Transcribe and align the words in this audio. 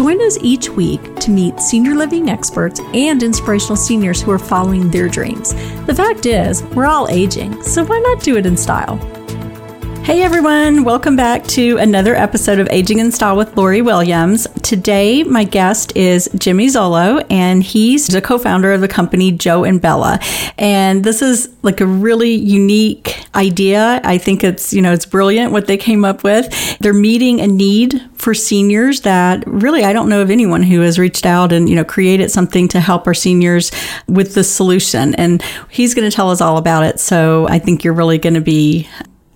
Join 0.00 0.22
us 0.22 0.38
each 0.40 0.70
week 0.70 1.14
to 1.16 1.30
meet 1.30 1.60
senior 1.60 1.94
living 1.94 2.30
experts 2.30 2.80
and 2.94 3.22
inspirational 3.22 3.76
seniors 3.76 4.22
who 4.22 4.30
are 4.30 4.38
following 4.38 4.90
their 4.90 5.10
dreams. 5.10 5.52
The 5.84 5.94
fact 5.94 6.24
is, 6.24 6.62
we're 6.74 6.86
all 6.86 7.06
aging, 7.10 7.62
so 7.62 7.84
why 7.84 7.98
not 7.98 8.22
do 8.22 8.38
it 8.38 8.46
in 8.46 8.56
style? 8.56 8.96
Hey 10.02 10.22
everyone, 10.22 10.84
welcome 10.84 11.16
back 11.16 11.44
to 11.48 11.76
another 11.76 12.16
episode 12.16 12.58
of 12.58 12.66
Aging 12.70 12.98
in 12.98 13.12
Style 13.12 13.36
with 13.36 13.54
Lori 13.58 13.82
Williams. 13.82 14.46
Today, 14.62 15.22
my 15.22 15.44
guest 15.44 15.94
is 15.94 16.30
Jimmy 16.34 16.68
Zollo, 16.68 17.24
and 17.30 17.62
he's 17.62 18.06
the 18.06 18.22
co 18.22 18.38
founder 18.38 18.72
of 18.72 18.80
the 18.80 18.88
company 18.88 19.30
Joe 19.30 19.64
and 19.64 19.82
Bella. 19.82 20.18
And 20.56 21.04
this 21.04 21.20
is 21.20 21.54
like 21.62 21.82
a 21.82 21.86
really 21.86 22.32
unique 22.32 23.22
idea. 23.34 24.00
I 24.02 24.16
think 24.16 24.42
it's, 24.42 24.72
you 24.72 24.80
know, 24.80 24.94
it's 24.94 25.06
brilliant 25.06 25.52
what 25.52 25.66
they 25.66 25.76
came 25.76 26.06
up 26.06 26.24
with. 26.24 26.78
They're 26.78 26.94
meeting 26.94 27.40
a 27.40 27.46
need 27.46 28.02
for 28.20 28.34
seniors 28.34 29.00
that 29.00 29.42
really 29.46 29.84
I 29.84 29.92
don't 29.92 30.08
know 30.08 30.20
of 30.20 30.30
anyone 30.30 30.62
who 30.62 30.80
has 30.82 30.98
reached 30.98 31.24
out 31.24 31.52
and, 31.52 31.68
you 31.68 31.74
know, 31.74 31.84
created 31.84 32.30
something 32.30 32.68
to 32.68 32.80
help 32.80 33.06
our 33.06 33.14
seniors 33.14 33.72
with 34.06 34.34
this 34.34 34.54
solution. 34.54 35.14
And 35.14 35.42
he's 35.70 35.94
going 35.94 36.08
to 36.08 36.14
tell 36.14 36.30
us 36.30 36.40
all 36.40 36.58
about 36.58 36.84
it. 36.84 37.00
So 37.00 37.48
I 37.48 37.58
think 37.58 37.82
you're 37.82 37.94
really 37.94 38.18
going 38.18 38.34
to 38.34 38.40
be 38.40 38.88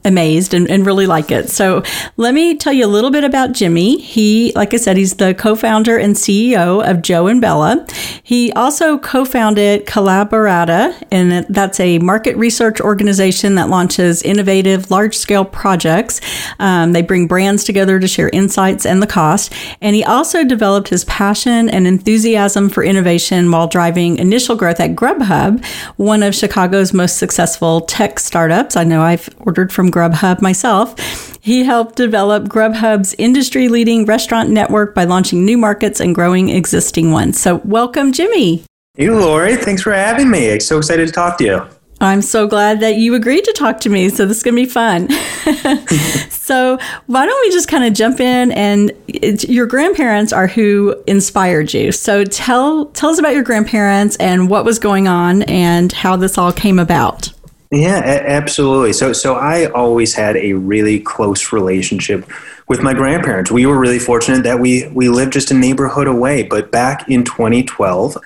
amazed 0.05 0.55
and, 0.55 0.71
and 0.71 0.85
really 0.85 1.07
like 1.07 1.31
it. 1.31 1.49
So 1.51 1.83
let 2.17 2.35
me 2.35 2.57
tell 2.57 2.73
you 2.73 2.85
a 2.85 2.89
little 2.89 3.11
bit 3.11 3.25
about 3.25 3.53
Jimmy. 3.53 4.01
He, 4.01 4.53
like 4.55 4.75
I 4.75 4.77
said, 4.77 4.97
he's 4.97 5.15
the 5.15 5.35
co-founder 5.35 5.97
and 5.97 6.15
CEO 6.15 6.89
of 6.89 7.03
Joe 7.03 7.27
and 7.27 7.41
Bella. 7.41 7.87
He 8.23 8.53
also 8.53 8.99
co-founded 8.99 9.87
Collaborata, 9.87 11.03
and 11.11 11.47
that's 11.49 11.81
a 11.81 11.99
market 12.01 12.37
research 12.37 12.81
organization 12.81 13.55
that 13.55 13.69
launches 13.69 14.23
innovative, 14.23 14.91
large-scale 14.91 15.47
projects. 15.47 16.21
Um, 16.59 16.93
they 16.93 17.03
bring 17.03 17.27
brands 17.27 17.65
together 17.65 17.99
to 17.99 18.07
share 18.07 18.29
insights 18.31 18.85
and 18.85 19.03
the 19.03 19.07
cost. 19.07 19.53
And 19.81 19.97
he 19.97 20.05
also 20.05 20.45
developed 20.45 20.89
his 20.89 21.05
passion 21.05 21.71
and 21.71 21.87
enthusiasm 21.87 22.69
for 22.69 22.85
innovation 22.85 23.51
while 23.51 23.67
driving 23.67 24.19
initial 24.19 24.57
growth 24.57 24.81
at 24.81 24.95
Grubhub, 24.95 25.65
one 25.97 26.23
of 26.23 26.35
Chicago's 26.35 26.93
most 26.93 27.17
successful 27.17 27.81
tech 27.83 28.19
startups. 28.19 28.77
I 28.77 28.85
know 28.85 29.03
I've 29.03 29.29
ordered 29.41 29.73
from 29.73 29.91
Grubhub 29.95 30.43
myself. 30.43 30.99
He 31.41 31.63
helped 31.63 31.97
develop 31.97 32.45
Grubhub's 32.45 33.15
industry 33.19 33.69
leading 33.69 34.05
restaurant 34.07 34.51
network 34.51 34.95
by 34.95 35.05
launching 35.05 35.45
new 35.45 35.57
markets 35.57 36.01
and 36.01 36.15
growing 36.15 36.49
existing 36.49 37.13
ones. 37.13 37.41
So, 37.41 37.57
welcome, 37.65 38.13
Jimmy. 38.13 38.65
Hey, 38.97 39.11
Lori. 39.11 39.57
Thanks 39.57 39.83
for 39.83 39.93
having 39.93 40.31
me. 40.31 40.53
I'm 40.53 40.61
so 40.61 40.79
excited 40.79 41.07
to 41.07 41.13
talk 41.13 41.39
to 41.39 41.45
you. 41.45 41.69
I'm 42.01 42.23
so 42.23 42.47
glad 42.47 42.81
that 42.81 42.97
you 42.97 43.15
agreed 43.15 43.45
to 43.45 43.53
talk 43.53 43.81
to 43.81 43.89
me. 43.89 44.09
So 44.09 44.27
this 44.27 44.39
is 44.39 44.43
going 44.43 44.57
to 44.57 44.63
be 44.63 44.69
fun. 44.69 45.09
so 46.31 46.79
why 47.07 47.25
don't 47.25 47.41
we 47.47 47.51
just 47.51 47.69
kind 47.69 47.85
of 47.85 47.93
jump 47.93 48.21
in 48.21 48.53
and 48.53 48.93
your 49.07 49.67
grandparents 49.67 50.33
are 50.33 50.47
who 50.47 51.03
inspired 51.07 51.73
you. 51.73 51.93
So 51.93 52.25
tell 52.25 52.87
tell 52.87 53.11
us 53.11 53.19
about 53.19 53.33
your 53.33 53.43
grandparents 53.43 54.17
and 54.17 54.51
what 54.51 54.65
was 54.65 54.79
going 54.79 55.09
on 55.09 55.43
and 55.43 55.93
how 55.93 56.17
this 56.17 56.37
all 56.37 56.53
came 56.53 56.79
about. 56.79 57.33
Yeah, 57.75 57.99
a- 58.05 58.29
absolutely. 58.31 58.93
So, 58.93 59.13
so 59.13 59.35
I 59.35 59.67
always 59.67 60.15
had 60.15 60.37
a 60.37 60.53
really 60.53 61.01
close 61.01 61.53
relationship 61.53 62.29
with 62.69 62.83
my 62.83 62.95
grandparents. 62.95 63.51
We 63.51 63.67
were 63.67 63.79
really 63.79 63.99
fortunate 63.99 64.45
that 64.45 64.61
we 64.61 64.89
we 64.89 65.09
lived 65.09 65.33
just 65.33 65.51
a 65.51 65.55
neighborhood 65.55 66.07
away. 66.07 66.45
But 66.45 66.71
back 66.71 67.09
in 67.09 67.25
2012, 67.25 68.17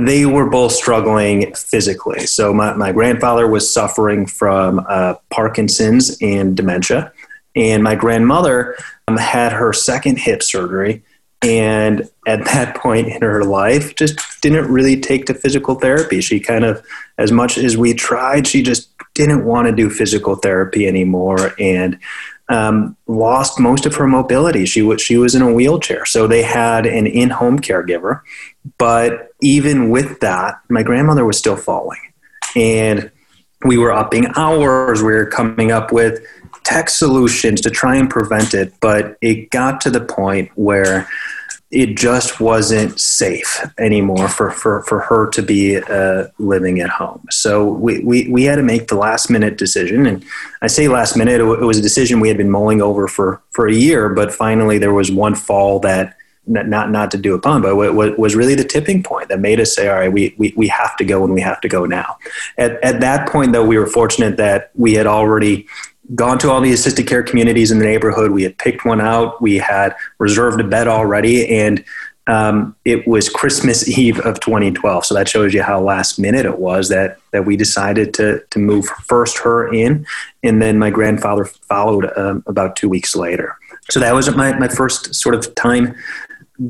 they 0.00 0.24
were 0.24 0.48
both 0.48 0.72
struggling 0.72 1.52
physically. 1.54 2.26
So, 2.26 2.54
my 2.54 2.74
my 2.74 2.92
grandfather 2.92 3.48
was 3.48 3.72
suffering 3.72 4.26
from 4.26 4.84
uh, 4.88 5.14
Parkinson's 5.30 6.16
and 6.22 6.56
dementia, 6.56 7.12
and 7.56 7.82
my 7.82 7.96
grandmother 7.96 8.76
um, 9.08 9.16
had 9.16 9.52
her 9.52 9.72
second 9.72 10.18
hip 10.18 10.42
surgery 10.42 11.02
and 11.42 12.08
at 12.26 12.44
that 12.44 12.76
point 12.76 13.08
in 13.08 13.20
her 13.20 13.44
life 13.44 13.96
just 13.96 14.18
didn't 14.40 14.70
really 14.70 15.00
take 15.00 15.26
to 15.26 15.34
physical 15.34 15.74
therapy. 15.74 16.20
She 16.20 16.38
kind 16.38 16.64
of 16.64 16.84
as 17.18 17.32
much 17.32 17.58
as 17.58 17.76
we 17.76 17.94
tried 17.94 18.46
she 18.46 18.62
just 18.62 18.90
didn't 19.14 19.44
want 19.44 19.68
to 19.68 19.74
do 19.74 19.90
physical 19.90 20.36
therapy 20.36 20.86
anymore 20.86 21.54
and 21.58 21.98
um, 22.48 22.96
lost 23.06 23.58
most 23.58 23.86
of 23.86 23.94
her 23.96 24.06
mobility. 24.06 24.66
She 24.66 24.82
was 24.82 25.02
she 25.02 25.16
was 25.16 25.34
in 25.34 25.42
a 25.42 25.52
wheelchair. 25.52 26.04
So 26.06 26.26
they 26.26 26.42
had 26.42 26.86
an 26.86 27.06
in-home 27.06 27.58
caregiver 27.58 28.20
but 28.78 29.28
even 29.40 29.90
with 29.90 30.20
that 30.20 30.60
my 30.68 30.82
grandmother 30.82 31.24
was 31.24 31.38
still 31.38 31.56
falling. 31.56 32.00
And 32.54 33.10
we 33.64 33.78
were 33.78 33.92
upping 33.92 34.26
hours. 34.36 35.02
We 35.02 35.12
were 35.12 35.26
coming 35.26 35.70
up 35.70 35.92
with 35.92 36.24
tech 36.64 36.88
solutions 36.90 37.60
to 37.62 37.70
try 37.70 37.96
and 37.96 38.08
prevent 38.08 38.54
it, 38.54 38.72
but 38.80 39.16
it 39.20 39.50
got 39.50 39.80
to 39.82 39.90
the 39.90 40.00
point 40.00 40.50
where 40.54 41.08
it 41.72 41.96
just 41.96 42.38
wasn't 42.38 43.00
safe 43.00 43.64
anymore 43.78 44.28
for, 44.28 44.50
for, 44.50 44.82
for 44.82 45.00
her 45.00 45.28
to 45.30 45.42
be 45.42 45.78
uh, 45.78 46.24
living 46.38 46.80
at 46.80 46.90
home. 46.90 47.24
So 47.30 47.66
we, 47.66 48.00
we, 48.00 48.28
we 48.28 48.44
had 48.44 48.56
to 48.56 48.62
make 48.62 48.88
the 48.88 48.94
last 48.94 49.30
minute 49.30 49.56
decision. 49.56 50.04
And 50.04 50.22
I 50.60 50.66
say 50.66 50.86
last 50.88 51.16
minute, 51.16 51.40
it, 51.40 51.44
was 51.44 51.78
a 51.78 51.82
decision 51.82 52.20
we 52.20 52.28
had 52.28 52.36
been 52.36 52.50
mulling 52.50 52.82
over 52.82 53.08
for, 53.08 53.42
for 53.52 53.66
a 53.66 53.74
year, 53.74 54.10
but 54.10 54.34
finally 54.34 54.76
there 54.76 54.92
was 54.92 55.10
one 55.10 55.34
fall 55.34 55.80
that 55.80 56.14
not, 56.46 56.90
not 56.90 57.10
to 57.12 57.16
do 57.16 57.34
a 57.34 57.38
pun, 57.38 57.62
but 57.62 57.76
what 57.76 58.18
was 58.18 58.34
really 58.34 58.54
the 58.54 58.64
tipping 58.64 59.02
point 59.02 59.28
that 59.28 59.40
made 59.40 59.60
us 59.60 59.74
say, 59.74 59.88
all 59.88 59.94
right, 59.94 60.12
we, 60.12 60.34
we, 60.36 60.52
we 60.56 60.68
have 60.68 60.96
to 60.96 61.04
go 61.04 61.24
and 61.24 61.32
we 61.32 61.40
have 61.40 61.60
to 61.60 61.68
go 61.68 61.86
now. 61.86 62.18
At, 62.58 62.82
at 62.84 63.00
that 63.00 63.28
point, 63.28 63.52
though, 63.52 63.64
we 63.64 63.78
were 63.78 63.86
fortunate 63.86 64.36
that 64.38 64.72
we 64.74 64.92
had 64.94 65.06
already 65.06 65.66
gone 66.14 66.38
to 66.38 66.50
all 66.50 66.60
the 66.60 66.72
assisted 66.72 67.06
care 67.06 67.22
communities 67.22 67.70
in 67.70 67.78
the 67.78 67.84
neighborhood. 67.84 68.30
We 68.30 68.42
had 68.42 68.58
picked 68.58 68.84
one 68.84 69.00
out. 69.00 69.40
We 69.40 69.56
had 69.56 69.94
reserved 70.18 70.60
a 70.60 70.64
bed 70.64 70.88
already, 70.88 71.48
and 71.48 71.84
um, 72.26 72.76
it 72.84 73.06
was 73.06 73.28
Christmas 73.28 73.98
Eve 73.98 74.20
of 74.20 74.38
2012. 74.40 75.06
So 75.06 75.14
that 75.14 75.28
shows 75.28 75.52
you 75.52 75.62
how 75.62 75.80
last 75.80 76.18
minute 76.18 76.46
it 76.46 76.58
was 76.58 76.88
that 76.88 77.18
that 77.32 77.46
we 77.46 77.56
decided 77.56 78.14
to 78.14 78.42
to 78.50 78.58
move 78.58 78.86
first 78.86 79.38
her 79.38 79.72
in, 79.72 80.06
and 80.42 80.62
then 80.62 80.78
my 80.78 80.90
grandfather 80.90 81.44
followed 81.44 82.10
um, 82.16 82.42
about 82.46 82.76
two 82.76 82.88
weeks 82.88 83.16
later. 83.16 83.56
So 83.90 84.00
that 84.00 84.14
was 84.14 84.34
my 84.36 84.56
my 84.58 84.68
first 84.68 85.14
sort 85.14 85.34
of 85.34 85.54
time 85.54 85.94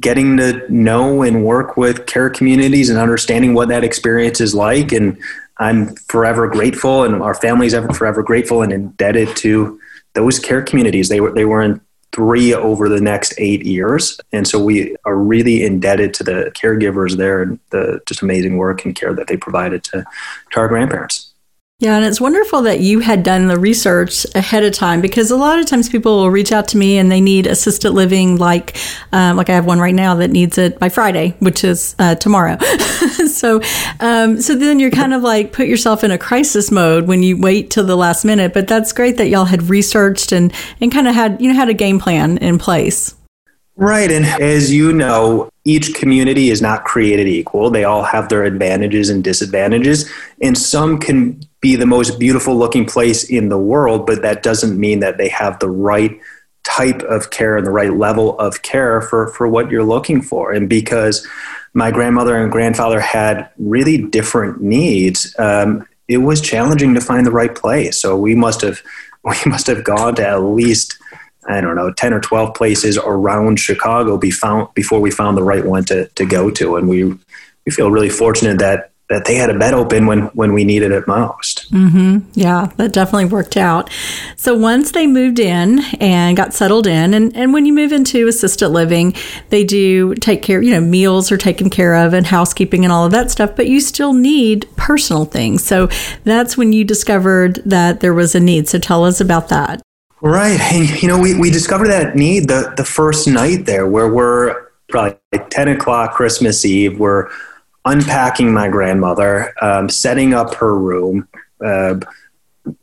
getting 0.00 0.36
to 0.38 0.64
know 0.72 1.22
and 1.22 1.44
work 1.44 1.76
with 1.76 2.06
care 2.06 2.30
communities 2.30 2.88
and 2.88 2.98
understanding 2.98 3.52
what 3.52 3.68
that 3.68 3.84
experience 3.84 4.40
is 4.40 4.54
like 4.54 4.92
and 4.92 5.18
I'm 5.62 5.94
forever 6.08 6.48
grateful, 6.48 7.04
and 7.04 7.22
our 7.22 7.34
families 7.34 7.74
are 7.74 7.92
forever 7.94 8.22
grateful 8.22 8.62
and 8.62 8.72
indebted 8.72 9.36
to 9.36 9.80
those 10.14 10.38
care 10.38 10.62
communities. 10.62 11.08
They 11.08 11.20
were 11.20 11.32
they 11.32 11.44
were 11.44 11.62
in 11.62 11.80
three 12.12 12.52
over 12.52 12.88
the 12.88 13.00
next 13.00 13.34
eight 13.38 13.64
years, 13.64 14.20
and 14.32 14.46
so 14.46 14.62
we 14.62 14.96
are 15.04 15.16
really 15.16 15.64
indebted 15.64 16.12
to 16.14 16.24
the 16.24 16.52
caregivers 16.54 17.16
there 17.16 17.42
and 17.42 17.58
the 17.70 18.00
just 18.06 18.22
amazing 18.22 18.56
work 18.56 18.84
and 18.84 18.94
care 18.94 19.14
that 19.14 19.28
they 19.28 19.36
provided 19.36 19.84
to 19.84 20.04
to 20.50 20.60
our 20.60 20.68
grandparents. 20.68 21.21
Yeah, 21.82 21.96
and 21.96 22.04
it's 22.04 22.20
wonderful 22.20 22.62
that 22.62 22.78
you 22.78 23.00
had 23.00 23.24
done 23.24 23.48
the 23.48 23.58
research 23.58 24.24
ahead 24.36 24.62
of 24.62 24.72
time 24.72 25.00
because 25.00 25.32
a 25.32 25.36
lot 25.36 25.58
of 25.58 25.66
times 25.66 25.88
people 25.88 26.18
will 26.18 26.30
reach 26.30 26.52
out 26.52 26.68
to 26.68 26.76
me 26.76 26.96
and 26.96 27.10
they 27.10 27.20
need 27.20 27.48
assisted 27.48 27.90
living, 27.90 28.36
like 28.36 28.76
um, 29.10 29.36
like 29.36 29.50
I 29.50 29.54
have 29.54 29.66
one 29.66 29.80
right 29.80 29.92
now 29.92 30.14
that 30.14 30.30
needs 30.30 30.58
it 30.58 30.78
by 30.78 30.90
Friday, 30.90 31.34
which 31.40 31.64
is 31.64 31.96
uh, 31.98 32.14
tomorrow. 32.14 32.56
so, 33.26 33.60
um, 33.98 34.40
so 34.40 34.54
then 34.54 34.78
you're 34.78 34.92
kind 34.92 35.12
of 35.12 35.22
like 35.22 35.50
put 35.50 35.66
yourself 35.66 36.04
in 36.04 36.12
a 36.12 36.18
crisis 36.18 36.70
mode 36.70 37.08
when 37.08 37.24
you 37.24 37.36
wait 37.36 37.70
till 37.70 37.84
the 37.84 37.96
last 37.96 38.24
minute. 38.24 38.54
But 38.54 38.68
that's 38.68 38.92
great 38.92 39.16
that 39.16 39.26
y'all 39.26 39.46
had 39.46 39.68
researched 39.68 40.30
and 40.30 40.52
and 40.80 40.92
kind 40.92 41.08
of 41.08 41.16
had 41.16 41.42
you 41.42 41.48
know 41.48 41.56
had 41.56 41.68
a 41.68 41.74
game 41.74 41.98
plan 41.98 42.38
in 42.38 42.60
place. 42.60 43.16
Right. 43.76 44.12
And 44.12 44.26
as 44.26 44.72
you 44.72 44.92
know, 44.92 45.48
each 45.64 45.94
community 45.94 46.50
is 46.50 46.60
not 46.60 46.84
created 46.84 47.26
equal. 47.26 47.70
They 47.70 47.84
all 47.84 48.02
have 48.02 48.28
their 48.28 48.44
advantages 48.44 49.08
and 49.08 49.24
disadvantages. 49.24 50.10
And 50.42 50.58
some 50.58 50.98
can 50.98 51.40
be 51.60 51.76
the 51.76 51.86
most 51.86 52.18
beautiful 52.18 52.56
looking 52.56 52.84
place 52.84 53.24
in 53.24 53.48
the 53.48 53.58
world, 53.58 54.06
but 54.06 54.22
that 54.22 54.42
doesn't 54.42 54.78
mean 54.78 55.00
that 55.00 55.16
they 55.16 55.28
have 55.28 55.58
the 55.58 55.70
right 55.70 56.20
type 56.64 57.02
of 57.02 57.30
care 57.30 57.56
and 57.56 57.66
the 57.66 57.70
right 57.70 57.94
level 57.94 58.38
of 58.38 58.62
care 58.62 59.00
for, 59.00 59.28
for 59.28 59.48
what 59.48 59.70
you're 59.70 59.84
looking 59.84 60.20
for. 60.20 60.52
And 60.52 60.68
because 60.68 61.26
my 61.72 61.90
grandmother 61.90 62.36
and 62.36 62.52
grandfather 62.52 63.00
had 63.00 63.48
really 63.58 63.98
different 63.98 64.60
needs, 64.60 65.34
um, 65.38 65.86
it 66.08 66.18
was 66.18 66.40
challenging 66.40 66.94
to 66.94 67.00
find 67.00 67.26
the 67.26 67.30
right 67.30 67.54
place. 67.54 68.00
So 68.00 68.16
we 68.16 68.34
must 68.34 68.60
have 68.60 68.82
we 69.24 69.36
must 69.46 69.68
have 69.68 69.84
gone 69.84 70.16
to 70.16 70.26
at 70.26 70.42
least 70.42 70.98
I 71.48 71.60
don't 71.60 71.74
know, 71.74 71.92
10 71.92 72.14
or 72.14 72.20
12 72.20 72.54
places 72.54 72.98
around 72.98 73.58
Chicago 73.58 74.16
be 74.16 74.30
found, 74.30 74.72
before 74.74 75.00
we 75.00 75.10
found 75.10 75.36
the 75.36 75.42
right 75.42 75.64
one 75.64 75.84
to, 75.86 76.06
to 76.06 76.24
go 76.24 76.50
to. 76.50 76.76
And 76.76 76.88
we 76.88 77.14
we 77.64 77.70
feel 77.70 77.90
really 77.90 78.10
fortunate 78.10 78.58
that 78.58 78.92
that 79.08 79.26
they 79.26 79.34
had 79.34 79.50
a 79.50 79.58
bed 79.58 79.74
open 79.74 80.06
when 80.06 80.22
when 80.28 80.54
we 80.54 80.64
needed 80.64 80.90
it 80.90 81.06
most. 81.06 81.70
Mm-hmm. 81.70 82.30
Yeah, 82.32 82.70
that 82.76 82.92
definitely 82.92 83.26
worked 83.26 83.56
out. 83.56 83.90
So 84.36 84.56
once 84.56 84.92
they 84.92 85.06
moved 85.06 85.38
in 85.38 85.80
and 86.00 86.36
got 86.36 86.54
settled 86.54 86.86
in, 86.86 87.12
and 87.12 87.36
and 87.36 87.52
when 87.52 87.66
you 87.66 87.72
move 87.72 87.92
into 87.92 88.26
assisted 88.26 88.70
living, 88.70 89.14
they 89.50 89.64
do 89.64 90.14
take 90.14 90.42
care. 90.42 90.62
You 90.62 90.70
know, 90.70 90.80
meals 90.80 91.30
are 91.30 91.36
taken 91.36 91.68
care 91.68 91.94
of 91.94 92.14
and 92.14 92.26
housekeeping 92.26 92.84
and 92.84 92.92
all 92.92 93.04
of 93.04 93.12
that 93.12 93.30
stuff. 93.30 93.54
But 93.54 93.68
you 93.68 93.80
still 93.80 94.14
need 94.14 94.66
personal 94.76 95.26
things. 95.26 95.62
So 95.62 95.88
that's 96.24 96.56
when 96.56 96.72
you 96.72 96.84
discovered 96.84 97.60
that 97.66 98.00
there 98.00 98.14
was 98.14 98.34
a 98.34 98.40
need. 98.40 98.68
So 98.68 98.78
tell 98.78 99.04
us 99.04 99.20
about 99.20 99.48
that. 99.50 99.82
Right, 100.24 100.60
and 100.72 101.02
you 101.02 101.08
know, 101.08 101.18
we 101.18 101.36
we 101.36 101.50
discovered 101.50 101.88
that 101.88 102.14
need 102.14 102.46
the 102.46 102.72
the 102.76 102.84
first 102.84 103.26
night 103.26 103.66
there, 103.66 103.88
where 103.88 104.06
we're 104.06 104.68
probably 104.88 105.18
ten 105.50 105.66
o'clock 105.66 106.14
Christmas 106.14 106.64
Eve. 106.64 106.96
We're 107.00 107.28
unpacking 107.84 108.54
my 108.54 108.68
grandmother, 108.68 109.52
um, 109.60 109.88
setting 109.88 110.32
up 110.32 110.54
her 110.54 110.78
room, 110.78 111.26
uh, 111.64 111.96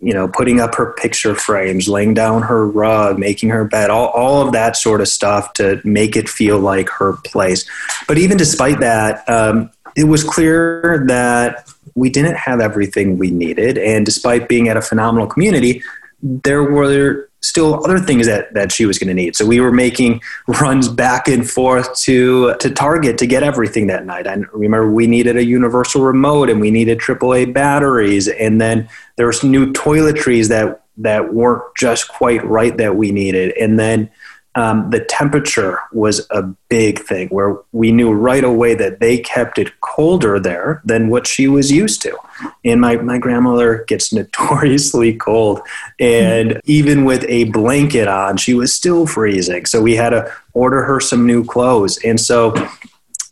you 0.02 0.14
know, 0.14 0.28
putting 0.28 0.60
up 0.60 0.76
her 0.76 0.92
picture 0.98 1.34
frames, 1.34 1.88
laying 1.88 2.14
down 2.14 2.42
her 2.42 2.68
rug, 2.68 3.18
making 3.18 3.52
her 3.52 3.64
bed, 3.64 3.90
all, 3.90 4.08
all 4.08 4.46
of 4.46 4.52
that 4.52 4.76
sort 4.76 5.00
of 5.00 5.08
stuff 5.08 5.54
to 5.54 5.80
make 5.86 6.18
it 6.18 6.28
feel 6.28 6.60
like 6.60 6.90
her 6.90 7.14
place. 7.24 7.64
But 8.06 8.18
even 8.18 8.36
despite 8.36 8.82
that, 8.82 9.24
um, 9.30 9.72
it 9.96 10.04
was 10.04 10.26
clear 10.26 11.06
that 11.08 11.72
we 11.96 12.10
didn't 12.10 12.36
have 12.36 12.60
everything 12.60 13.18
we 13.18 13.32
needed. 13.32 13.78
And 13.78 14.06
despite 14.06 14.50
being 14.50 14.68
at 14.68 14.76
a 14.76 14.82
phenomenal 14.82 15.28
community, 15.28 15.82
there 16.22 16.64
were 16.64 17.30
still 17.42 17.84
other 17.86 18.00
things 18.00 18.28
that, 18.28 18.54
that 18.54 18.72
she 18.72 18.86
was 18.86 19.00
going 19.00 19.08
to 19.08 19.14
need. 19.14 19.36
So 19.36 19.46
we 19.46 19.60
were 19.62 19.72
making 19.72 20.22
runs 20.48 20.88
back 20.88 21.28
and 21.28 21.50
forth 21.50 21.98
to 22.02 22.56
to 22.56 22.70
Target 22.70 23.18
to 23.20 23.28
get 23.28 23.44
everything 23.44 23.88
that 23.88 24.06
night. 24.06 24.28
I 24.28 24.34
remember 24.52 24.92
we 24.92 25.08
needed 25.08 25.38
a 25.38 25.44
universal 25.44 26.02
remote 26.02 26.50
and 26.50 26.60
we 26.60 26.72
needed 26.72 27.00
AAA 27.00 27.54
batteries, 27.54 28.28
and 28.28 28.60
then 28.60 28.90
there 29.16 29.26
were 29.26 29.34
some 29.34 29.52
new 29.52 29.72
toiletries 29.72 30.50
that 30.50 30.84
that 30.98 31.34
weren't 31.34 31.64
just 31.78 32.10
quite 32.10 32.46
right 32.46 32.76
that 32.78 32.96
we 32.98 33.12
needed, 33.12 33.56
and 33.58 33.80
then 33.80 34.10
um, 34.56 34.90
the 34.90 35.00
temperature 35.00 35.80
was 35.94 36.26
a 36.32 36.44
big 36.70 37.00
thing 37.00 37.30
where 37.30 37.58
we 37.72 37.92
knew 37.92 38.12
right 38.12 38.44
away 38.44 38.74
that 38.76 39.00
they 39.00 39.18
kept 39.20 39.60
it 39.60 39.80
colder 39.82 40.40
there 40.40 40.82
than 40.84 41.10
what 41.10 41.28
she 41.28 41.48
was 41.48 41.72
used 41.72 42.02
to. 42.02 42.18
And 42.66 42.82
my, 42.82 42.98
my 42.98 43.20
grandmother 43.20 43.86
gets 43.88 44.12
notoriously 44.14 45.14
cold. 45.14 45.62
And 46.00 46.60
even 46.66 47.06
with 47.06 47.24
a 47.28 47.46
blanket 47.46 48.08
on, 48.08 48.38
she 48.38 48.54
was 48.54 48.74
still 48.74 49.06
freezing. 49.06 49.66
So 49.66 49.82
we 49.82 49.96
had 49.96 50.10
to 50.10 50.32
order 50.54 50.84
her 50.84 51.00
some 51.00 51.26
new 51.26 51.46
clothes. 51.46 52.00
And 52.04 52.20
so, 52.20 52.54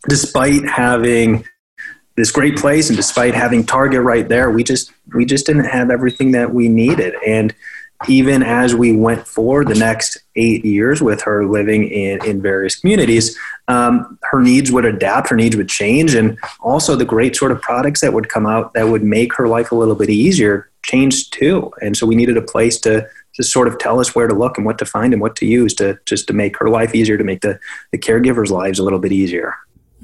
despite 0.08 0.64
having 0.64 1.44
this 2.16 2.30
great 2.30 2.56
place 2.56 2.88
and 2.88 2.96
despite 2.96 3.34
having 3.34 3.64
Target 3.64 4.02
right 4.02 4.28
there, 4.28 4.50
we 4.50 4.64
just 4.64 4.92
we 5.14 5.24
just 5.24 5.46
didn't 5.46 5.64
have 5.64 5.90
everything 5.90 6.32
that 6.32 6.54
we 6.54 6.68
needed. 6.68 7.14
And 7.26 7.54
even 8.06 8.42
as 8.42 8.74
we 8.74 8.94
went 8.94 9.26
for 9.26 9.64
the 9.64 9.74
next 9.74 10.18
eight 10.36 10.64
years 10.64 11.02
with 11.02 11.20
her 11.22 11.44
living 11.46 11.88
in, 11.88 12.24
in 12.24 12.40
various 12.40 12.76
communities, 12.76 13.36
um, 13.66 14.18
her 14.22 14.40
needs 14.40 14.70
would 14.70 14.84
adapt, 14.84 15.28
her 15.30 15.36
needs 15.36 15.56
would 15.56 15.68
change, 15.68 16.14
and 16.14 16.38
also 16.60 16.94
the 16.94 17.04
great 17.04 17.34
sort 17.34 17.50
of 17.50 17.60
products 17.60 18.00
that 18.00 18.12
would 18.12 18.28
come 18.28 18.46
out 18.46 18.72
that 18.74 18.88
would 18.88 19.02
make 19.02 19.34
her 19.34 19.48
life 19.48 19.72
a 19.72 19.74
little 19.74 19.96
bit 19.96 20.10
easier 20.10 20.70
changed 20.84 21.32
too. 21.32 21.72
And 21.82 21.96
so 21.96 22.06
we 22.06 22.14
needed 22.14 22.36
a 22.36 22.42
place 22.42 22.78
to 22.80 23.08
to 23.34 23.44
sort 23.44 23.68
of 23.68 23.78
tell 23.78 24.00
us 24.00 24.16
where 24.16 24.26
to 24.26 24.34
look 24.34 24.58
and 24.58 24.66
what 24.66 24.78
to 24.78 24.84
find 24.84 25.12
and 25.12 25.22
what 25.22 25.36
to 25.36 25.46
use 25.46 25.72
to 25.72 25.96
just 26.06 26.26
to 26.26 26.32
make 26.32 26.56
her 26.58 26.68
life 26.68 26.92
easier, 26.92 27.16
to 27.16 27.22
make 27.22 27.40
the, 27.40 27.58
the 27.92 27.98
caregivers' 27.98 28.50
lives 28.50 28.80
a 28.80 28.82
little 28.82 28.98
bit 28.98 29.12
easier. 29.12 29.54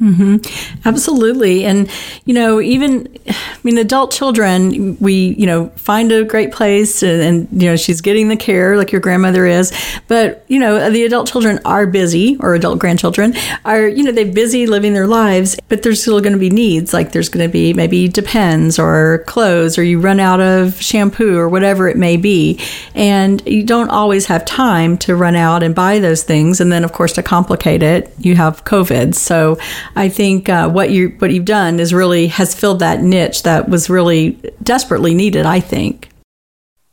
Mm-hmm. 0.00 0.88
Absolutely. 0.88 1.64
And, 1.64 1.88
you 2.24 2.34
know, 2.34 2.60
even, 2.60 3.16
I 3.28 3.58
mean, 3.62 3.78
adult 3.78 4.10
children, 4.10 4.96
we, 4.98 5.36
you 5.38 5.46
know, 5.46 5.68
find 5.76 6.10
a 6.10 6.24
great 6.24 6.50
place 6.50 7.02
and, 7.04 7.22
and, 7.22 7.62
you 7.62 7.68
know, 7.68 7.76
she's 7.76 8.00
getting 8.00 8.28
the 8.28 8.36
care 8.36 8.76
like 8.76 8.90
your 8.90 9.00
grandmother 9.00 9.46
is. 9.46 9.72
But, 10.08 10.44
you 10.48 10.58
know, 10.58 10.90
the 10.90 11.04
adult 11.04 11.28
children 11.28 11.60
are 11.64 11.86
busy 11.86 12.36
or 12.40 12.54
adult 12.56 12.80
grandchildren 12.80 13.34
are, 13.64 13.86
you 13.86 14.02
know, 14.02 14.10
they're 14.10 14.26
busy 14.26 14.66
living 14.66 14.94
their 14.94 15.06
lives, 15.06 15.56
but 15.68 15.84
there's 15.84 16.02
still 16.02 16.20
going 16.20 16.32
to 16.32 16.40
be 16.40 16.50
needs. 16.50 16.92
Like 16.92 17.12
there's 17.12 17.28
going 17.28 17.46
to 17.46 17.52
be 17.52 17.72
maybe 17.72 18.08
depends 18.08 18.80
or 18.80 19.22
clothes 19.28 19.78
or 19.78 19.84
you 19.84 20.00
run 20.00 20.18
out 20.18 20.40
of 20.40 20.82
shampoo 20.82 21.38
or 21.38 21.48
whatever 21.48 21.88
it 21.88 21.96
may 21.96 22.16
be. 22.16 22.60
And 22.96 23.40
you 23.46 23.62
don't 23.62 23.90
always 23.90 24.26
have 24.26 24.44
time 24.44 24.98
to 24.98 25.14
run 25.14 25.36
out 25.36 25.62
and 25.62 25.72
buy 25.72 26.00
those 26.00 26.24
things. 26.24 26.60
And 26.60 26.72
then, 26.72 26.82
of 26.82 26.92
course, 26.92 27.12
to 27.12 27.22
complicate 27.22 27.84
it, 27.84 28.12
you 28.18 28.34
have 28.34 28.64
COVID. 28.64 29.14
So, 29.14 29.56
I 29.96 30.08
think 30.08 30.48
uh, 30.48 30.68
what 30.68 30.90
you 30.90 31.10
what 31.18 31.32
you've 31.32 31.44
done 31.44 31.80
is 31.80 31.92
really 31.94 32.28
has 32.28 32.54
filled 32.54 32.78
that 32.80 33.02
niche 33.02 33.42
that 33.42 33.68
was 33.68 33.90
really 33.90 34.32
desperately 34.62 35.14
needed. 35.14 35.46
I 35.46 35.60
think. 35.60 36.10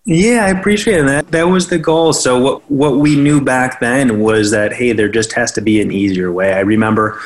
Yeah, 0.03 0.45
I 0.45 0.49
appreciate 0.49 1.03
that. 1.03 1.31
That 1.31 1.43
was 1.43 1.67
the 1.67 1.77
goal. 1.77 2.13
So 2.13 2.39
what 2.39 2.71
what 2.71 2.97
we 2.97 3.15
knew 3.15 3.39
back 3.41 3.79
then 3.79 4.19
was 4.19 4.51
that 4.51 4.73
hey, 4.73 4.93
there 4.93 5.09
just 5.09 5.33
has 5.33 5.51
to 5.53 5.61
be 5.61 5.81
an 5.81 5.91
easier 5.91 6.31
way. 6.31 6.53
I 6.53 6.61
remember 6.61 7.19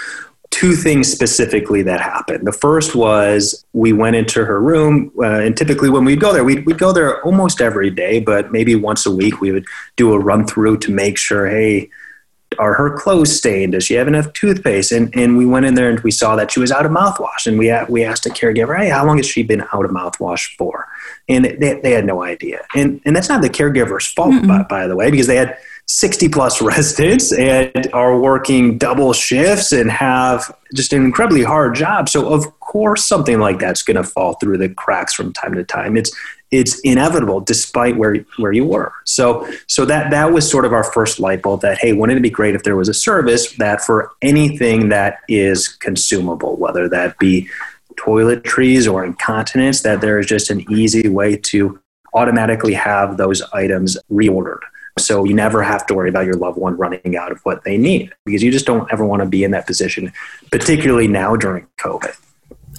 two 0.55 0.73
things 0.73 1.11
specifically 1.11 1.81
that 1.81 1.99
happened. 1.99 2.47
The 2.47 2.53
first 2.53 2.95
was 2.95 3.65
we 3.73 3.91
went 3.91 4.15
into 4.15 4.45
her 4.45 4.61
room, 4.61 5.11
uh, 5.19 5.39
and 5.39 5.57
typically 5.57 5.89
when 5.89 6.05
we'd 6.05 6.21
go 6.21 6.31
there, 6.31 6.45
we'd, 6.45 6.65
we'd 6.65 6.77
go 6.77 6.93
there 6.93 7.21
almost 7.23 7.59
every 7.59 7.89
day, 7.89 8.21
but 8.21 8.53
maybe 8.53 8.73
once 8.73 9.05
a 9.05 9.11
week 9.11 9.41
we 9.41 9.51
would 9.51 9.65
do 9.97 10.13
a 10.13 10.19
run 10.19 10.47
through 10.47 10.77
to 10.77 10.91
make 10.91 11.17
sure, 11.17 11.45
hey, 11.45 11.89
are 12.59 12.73
her 12.73 12.97
clothes 12.97 13.35
stained? 13.35 13.73
Does 13.73 13.85
she 13.85 13.95
have 13.95 14.07
enough 14.07 14.31
toothpaste? 14.33 14.91
And 14.91 15.15
and 15.15 15.37
we 15.37 15.45
went 15.45 15.65
in 15.65 15.75
there 15.75 15.89
and 15.89 15.99
we 16.01 16.11
saw 16.11 16.35
that 16.35 16.51
she 16.51 16.59
was 16.59 16.71
out 16.71 16.85
of 16.85 16.91
mouthwash. 16.91 17.47
And 17.47 17.57
we 17.57 17.73
we 17.89 18.03
asked 18.03 18.25
a 18.25 18.29
caregiver, 18.29 18.77
hey, 18.77 18.89
how 18.89 19.05
long 19.05 19.17
has 19.17 19.25
she 19.25 19.43
been 19.43 19.61
out 19.73 19.85
of 19.85 19.91
mouthwash 19.91 20.55
for? 20.55 20.87
And 21.27 21.45
they, 21.45 21.79
they 21.81 21.91
had 21.91 22.05
no 22.05 22.23
idea. 22.23 22.61
And 22.75 23.01
and 23.05 23.15
that's 23.15 23.29
not 23.29 23.41
the 23.41 23.49
caregiver's 23.49 24.07
fault, 24.07 24.47
by, 24.47 24.63
by 24.63 24.87
the 24.87 24.95
way, 24.95 25.11
because 25.11 25.27
they 25.27 25.35
had 25.35 25.57
60 25.87 26.29
plus 26.29 26.61
residents 26.61 27.31
and 27.33 27.87
are 27.93 28.19
working 28.19 28.77
double 28.77 29.13
shifts 29.13 29.71
and 29.71 29.91
have 29.91 30.55
just 30.73 30.93
an 30.93 31.03
incredibly 31.03 31.43
hard 31.43 31.75
job. 31.75 32.09
So 32.09 32.27
of 32.27 32.59
course 32.59 33.05
something 33.05 33.39
like 33.39 33.59
that's 33.59 33.83
going 33.83 33.97
to 33.97 34.03
fall 34.03 34.33
through 34.35 34.57
the 34.57 34.69
cracks 34.69 35.13
from 35.13 35.31
time 35.31 35.53
to 35.53 35.63
time. 35.63 35.95
It's 35.95 36.15
it's 36.57 36.79
inevitable 36.81 37.39
despite 37.41 37.97
where 37.97 38.15
where 38.37 38.51
you 38.51 38.65
were. 38.65 38.93
So 39.03 39.47
so 39.67 39.85
that 39.85 40.11
that 40.11 40.31
was 40.31 40.49
sort 40.49 40.65
of 40.65 40.73
our 40.73 40.83
first 40.83 41.19
light 41.19 41.41
bulb 41.41 41.61
that 41.61 41.77
hey, 41.77 41.93
wouldn't 41.93 42.17
it 42.17 42.21
be 42.21 42.29
great 42.29 42.55
if 42.55 42.63
there 42.63 42.75
was 42.75 42.89
a 42.89 42.93
service 42.93 43.53
that 43.53 43.81
for 43.81 44.11
anything 44.21 44.89
that 44.89 45.19
is 45.27 45.67
consumable, 45.67 46.55
whether 46.57 46.89
that 46.89 47.17
be 47.19 47.47
toiletries 47.95 48.91
or 48.91 49.05
incontinence, 49.05 49.81
that 49.81 50.01
there 50.01 50.19
is 50.19 50.25
just 50.25 50.49
an 50.49 50.69
easy 50.71 51.07
way 51.07 51.37
to 51.37 51.79
automatically 52.13 52.73
have 52.73 53.17
those 53.17 53.41
items 53.53 53.97
reordered. 54.11 54.59
So 54.97 55.25
you 55.25 55.33
never 55.33 55.61
have 55.61 55.85
to 55.87 55.93
worry 55.93 56.09
about 56.09 56.25
your 56.25 56.35
loved 56.35 56.57
one 56.57 56.77
running 56.77 57.17
out 57.17 57.31
of 57.31 57.41
what 57.41 57.65
they 57.65 57.77
need 57.77 58.13
because 58.25 58.41
you 58.41 58.51
just 58.51 58.65
don't 58.65 58.91
ever 58.93 59.05
want 59.05 59.21
to 59.21 59.27
be 59.27 59.43
in 59.43 59.51
that 59.51 59.67
position, 59.67 60.11
particularly 60.51 61.07
now 61.07 61.35
during 61.35 61.67
COVID. 61.77 62.15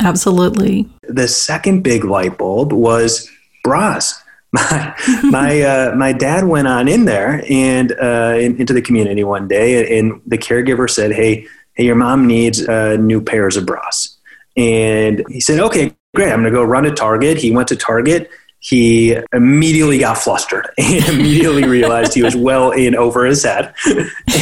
Absolutely. 0.01 0.89
The 1.03 1.29
second 1.29 1.83
big 1.83 2.05
light 2.05 2.39
bulb 2.39 2.73
was 2.73 3.31
bras. 3.67 4.23
My 4.53 4.95
my 5.25 5.61
uh, 5.61 5.95
my 5.97 6.13
dad 6.13 6.45
went 6.45 6.69
on 6.69 6.87
in 6.89 7.05
there 7.05 7.45
and 7.51 7.93
uh, 8.01 8.37
in, 8.39 8.57
into 8.57 8.73
the 8.73 8.81
community 8.81 9.25
one 9.25 9.49
day, 9.49 9.99
and 9.99 10.23
the 10.25 10.39
caregiver 10.39 10.89
said, 10.89 11.13
"Hey, 11.13 11.47
hey, 11.75 11.85
your 11.85 11.97
mom 11.97 12.27
needs 12.27 12.67
uh, 12.67 12.97
new 12.97 13.21
pairs 13.21 13.57
of 13.57 13.67
bras." 13.67 14.17
And 14.57 15.25
he 15.29 15.41
said, 15.41 15.59
"Okay, 15.61 15.93
great. 16.15 16.33
I'm 16.33 16.41
going 16.41 16.53
to 16.53 16.59
go 16.59 16.63
run 16.63 16.85
to 16.85 16.93
Target." 16.93 17.39
He 17.39 17.51
went 17.51 17.69
to 17.69 17.77
Target 17.77 18.31
he 18.69 19.17
immediately 19.33 19.99
got 19.99 20.19
flustered 20.19 20.69
and 20.79 21.05
immediately 21.09 21.65
realized 21.65 22.15
he 22.15 22.23
was 22.23 22.35
well 22.35 22.73
in 22.73 22.97
over 22.97 23.25
his 23.25 23.45
head. 23.45 23.73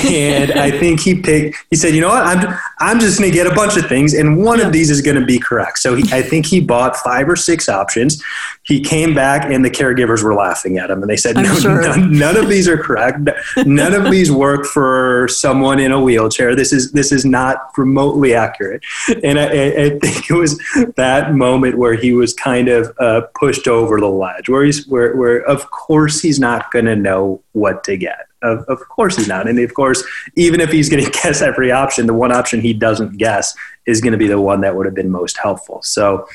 and 0.09 0.53
I 0.53 0.71
think 0.71 1.01
he 1.01 1.21
picked, 1.21 1.57
he 1.71 1.77
said, 1.77 1.95
you 1.95 2.01
know 2.01 2.09
what, 2.09 2.25
I'm, 2.25 2.59
I'm 2.79 3.01
just 3.01 3.19
going 3.19 3.31
to 3.31 3.37
get 3.37 3.47
a 3.47 3.55
bunch 3.55 3.77
of 3.77 3.87
things 3.87 4.15
and 4.15 4.43
one 4.43 4.61
yeah. 4.61 4.67
of 4.67 4.73
these 4.73 4.91
is 4.91 5.03
going 5.03 5.21
to 5.21 5.27
be 5.27 5.39
correct. 5.39 5.79
So 5.79 5.95
he, 5.95 6.05
I 6.13 6.23
think 6.23 6.47
he 6.47 6.61
bought 6.61 6.97
five 6.97 7.29
or 7.29 7.37
six 7.37 7.69
options. 7.69 8.23
He 8.65 8.81
came 8.81 9.15
back 9.15 9.51
and 9.51 9.65
the 9.65 9.71
caregivers 9.71 10.23
were 10.23 10.35
laughing 10.35 10.79
at 10.79 10.91
him 10.91 11.03
and 11.03 11.11
they 11.11 11.17
said, 11.17 11.37
no, 11.37 11.55
sure. 11.55 11.83
none, 11.83 12.19
none, 12.19 12.37
of 12.37 12.49
these 12.49 12.67
are 12.67 12.79
correct. 12.79 13.29
None 13.65 13.95
of 13.95 14.11
these 14.11 14.33
work 14.33 14.65
for 14.67 15.29
someone 15.29 15.79
in 15.79 15.93
a 15.93 16.01
wheelchair. 16.01 16.57
This 16.57 16.73
is, 16.73 16.93
this 16.93 17.13
is 17.13 17.25
not 17.25 17.71
remotely 17.77 18.35
accurate. 18.35 18.83
And 19.23 19.39
I, 19.39 19.45
I 19.45 19.99
think 19.99 20.31
it 20.31 20.35
was 20.35 20.59
that 20.97 21.35
moment 21.35 21.79
where 21.79 21.95
he 21.95 22.13
was 22.13 22.33
kind 22.33 22.69
of 22.69 22.95
uh, 22.99 23.23
pushed 23.39 23.69
over 23.69 24.01
the 24.01 24.09
ledge 24.09 24.49
where 24.49 24.65
he's 24.65 24.87
where, 24.87 25.15
where 25.17 25.43
of 25.45 25.71
course 25.71 26.21
he's 26.21 26.39
not 26.39 26.71
going 26.71 26.85
to 26.85 26.97
know 26.97 27.43
what 27.53 27.85
to 27.85 27.97
get 27.97 28.27
of, 28.43 28.65
of 28.69 28.81
course 28.89 29.17
he's 29.17 29.29
not 29.29 29.49
and 29.49 29.59
of 29.59 29.75
course 29.75 30.05
even 30.37 30.61
if 30.61 30.71
he's 30.71 30.89
going 30.89 31.05
to 31.11 31.11
guess 31.11 31.43
every 31.43 31.71
option 31.71 32.07
the 32.07 32.15
one 32.15 32.33
option 32.33 32.61
he 32.61 32.73
doesn't 32.73 33.17
guess 33.17 33.55
is 33.87 34.01
going 34.01 34.13
to 34.13 34.19
be 34.19 34.29
the 34.29 34.41
one 34.41 34.61
that 34.61 34.77
would 34.77 34.87
have 34.87 34.95
been 34.95 35.11
most 35.11 35.37
helpful 35.39 35.81
so 35.83 36.27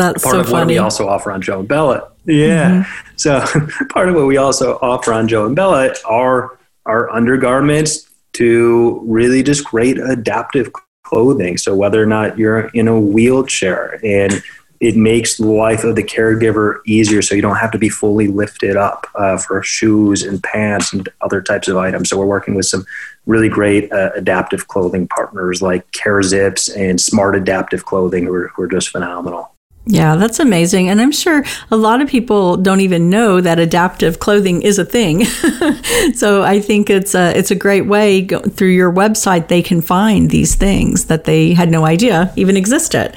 that's 0.00 0.22
part 0.22 0.34
so 0.34 0.40
of 0.40 0.46
funny. 0.46 0.58
what 0.58 0.66
we 0.66 0.78
also 0.78 1.08
offer 1.08 1.30
on 1.30 1.40
joe 1.40 1.60
and 1.60 1.68
bella 1.68 2.10
yeah 2.24 2.84
mm-hmm. 2.84 3.16
so 3.16 3.40
part 3.88 4.08
of 4.08 4.14
what 4.14 4.26
we 4.26 4.36
also 4.36 4.78
offer 4.82 5.12
on 5.12 5.28
joe 5.28 5.46
and 5.46 5.56
bella 5.56 5.94
are 6.04 6.58
our 6.86 7.10
undergarments 7.10 8.10
to 8.32 9.00
really 9.04 9.42
just 9.42 9.64
great 9.64 9.98
adaptive 9.98 10.72
clothing. 11.10 11.56
So 11.56 11.74
whether 11.74 12.02
or 12.02 12.06
not 12.06 12.38
you're 12.38 12.68
in 12.68 12.88
a 12.88 12.98
wheelchair 12.98 13.98
and 14.04 14.42
it 14.80 14.96
makes 14.96 15.36
the 15.36 15.46
life 15.46 15.84
of 15.84 15.94
the 15.94 16.02
caregiver 16.02 16.78
easier 16.86 17.20
so 17.20 17.34
you 17.34 17.42
don't 17.42 17.56
have 17.56 17.72
to 17.72 17.78
be 17.78 17.90
fully 17.90 18.28
lifted 18.28 18.76
up 18.76 19.06
uh, 19.14 19.36
for 19.36 19.62
shoes 19.62 20.22
and 20.22 20.42
pants 20.42 20.92
and 20.92 21.06
other 21.20 21.42
types 21.42 21.68
of 21.68 21.76
items. 21.76 22.08
So 22.08 22.16
we're 22.16 22.24
working 22.24 22.54
with 22.54 22.64
some 22.64 22.86
really 23.26 23.50
great 23.50 23.92
uh, 23.92 24.10
adaptive 24.14 24.68
clothing 24.68 25.06
partners 25.08 25.60
like 25.60 25.90
CareZips 25.92 26.74
and 26.74 26.98
Smart 26.98 27.36
Adaptive 27.36 27.84
Clothing 27.84 28.24
who 28.24 28.32
are, 28.32 28.48
who 28.48 28.62
are 28.62 28.68
just 28.68 28.88
phenomenal. 28.88 29.52
Yeah, 29.86 30.16
that's 30.16 30.38
amazing. 30.38 30.88
And 30.88 31.00
I'm 31.00 31.10
sure 31.10 31.42
a 31.70 31.76
lot 31.76 32.02
of 32.02 32.08
people 32.08 32.56
don't 32.56 32.80
even 32.80 33.08
know 33.08 33.40
that 33.40 33.58
adaptive 33.58 34.20
clothing 34.20 34.60
is 34.62 34.78
a 34.78 34.84
thing. 34.84 35.24
so 36.14 36.42
I 36.42 36.60
think 36.60 36.90
it's 36.90 37.14
a, 37.14 37.36
it's 37.36 37.50
a 37.50 37.54
great 37.54 37.86
way 37.86 38.20
go, 38.20 38.40
through 38.40 38.68
your 38.68 38.92
website 38.92 39.48
they 39.48 39.62
can 39.62 39.80
find 39.80 40.30
these 40.30 40.54
things 40.54 41.06
that 41.06 41.24
they 41.24 41.54
had 41.54 41.70
no 41.70 41.86
idea 41.86 42.32
even 42.36 42.56
existed. 42.56 43.14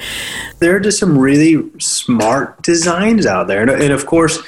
There 0.58 0.74
are 0.74 0.80
just 0.80 0.98
some 0.98 1.18
really 1.18 1.70
smart 1.78 2.62
designs 2.62 3.26
out 3.26 3.46
there. 3.46 3.60
And, 3.60 3.70
and 3.70 3.92
of 3.92 4.06
course, 4.06 4.38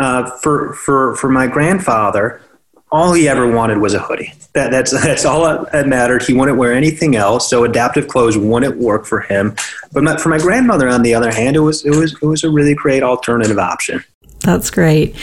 uh, 0.00 0.28
for, 0.38 0.74
for, 0.74 1.14
for 1.16 1.30
my 1.30 1.46
grandfather, 1.46 2.42
all 2.92 3.12
he 3.12 3.28
ever 3.28 3.50
wanted 3.50 3.78
was 3.78 3.94
a 3.94 3.98
hoodie. 3.98 4.32
That, 4.52 4.70
that's 4.70 4.90
that's 5.04 5.24
all 5.24 5.64
that 5.66 5.86
mattered. 5.86 6.22
He 6.22 6.32
wouldn't 6.32 6.58
wear 6.58 6.72
anything 6.72 7.16
else, 7.16 7.48
so 7.48 7.64
adaptive 7.64 8.08
clothes 8.08 8.36
wouldn't 8.36 8.76
work 8.78 9.06
for 9.06 9.20
him. 9.20 9.54
But 9.92 10.04
my, 10.04 10.16
for 10.16 10.28
my 10.28 10.38
grandmother, 10.38 10.88
on 10.88 11.02
the 11.02 11.14
other 11.14 11.32
hand, 11.32 11.56
it 11.56 11.60
was 11.60 11.84
it 11.84 11.94
was 11.96 12.14
it 12.14 12.26
was 12.26 12.44
a 12.44 12.50
really 12.50 12.74
great 12.74 13.02
alternative 13.02 13.58
option. 13.58 14.04
That's 14.40 14.70
great. 14.70 15.14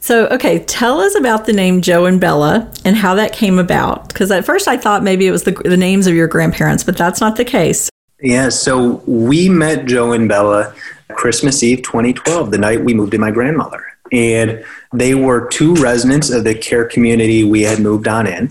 So, 0.00 0.26
okay, 0.26 0.58
tell 0.58 1.00
us 1.00 1.14
about 1.14 1.46
the 1.46 1.54
name 1.54 1.80
Joe 1.80 2.04
and 2.04 2.20
Bella 2.20 2.70
and 2.84 2.94
how 2.94 3.14
that 3.14 3.32
came 3.32 3.58
about. 3.58 4.08
Because 4.08 4.30
at 4.30 4.44
first 4.44 4.68
I 4.68 4.76
thought 4.76 5.02
maybe 5.02 5.26
it 5.26 5.30
was 5.30 5.44
the, 5.44 5.52
the 5.52 5.78
names 5.78 6.06
of 6.06 6.14
your 6.14 6.28
grandparents, 6.28 6.84
but 6.84 6.94
that's 6.94 7.22
not 7.22 7.36
the 7.36 7.44
case. 7.44 7.88
Yeah, 8.20 8.50
so 8.50 9.02
we 9.06 9.48
met 9.48 9.86
Joe 9.86 10.12
and 10.12 10.28
Bella 10.28 10.74
Christmas 11.12 11.62
Eve 11.62 11.82
2012, 11.82 12.50
the 12.50 12.58
night 12.58 12.84
we 12.84 12.92
moved 12.92 13.14
in 13.14 13.20
my 13.20 13.30
grandmother 13.30 13.93
and 14.12 14.64
they 14.92 15.14
were 15.14 15.48
two 15.48 15.74
residents 15.74 16.30
of 16.30 16.44
the 16.44 16.54
care 16.54 16.86
community 16.86 17.44
we 17.44 17.62
had 17.62 17.80
moved 17.80 18.08
on 18.08 18.26
in. 18.26 18.50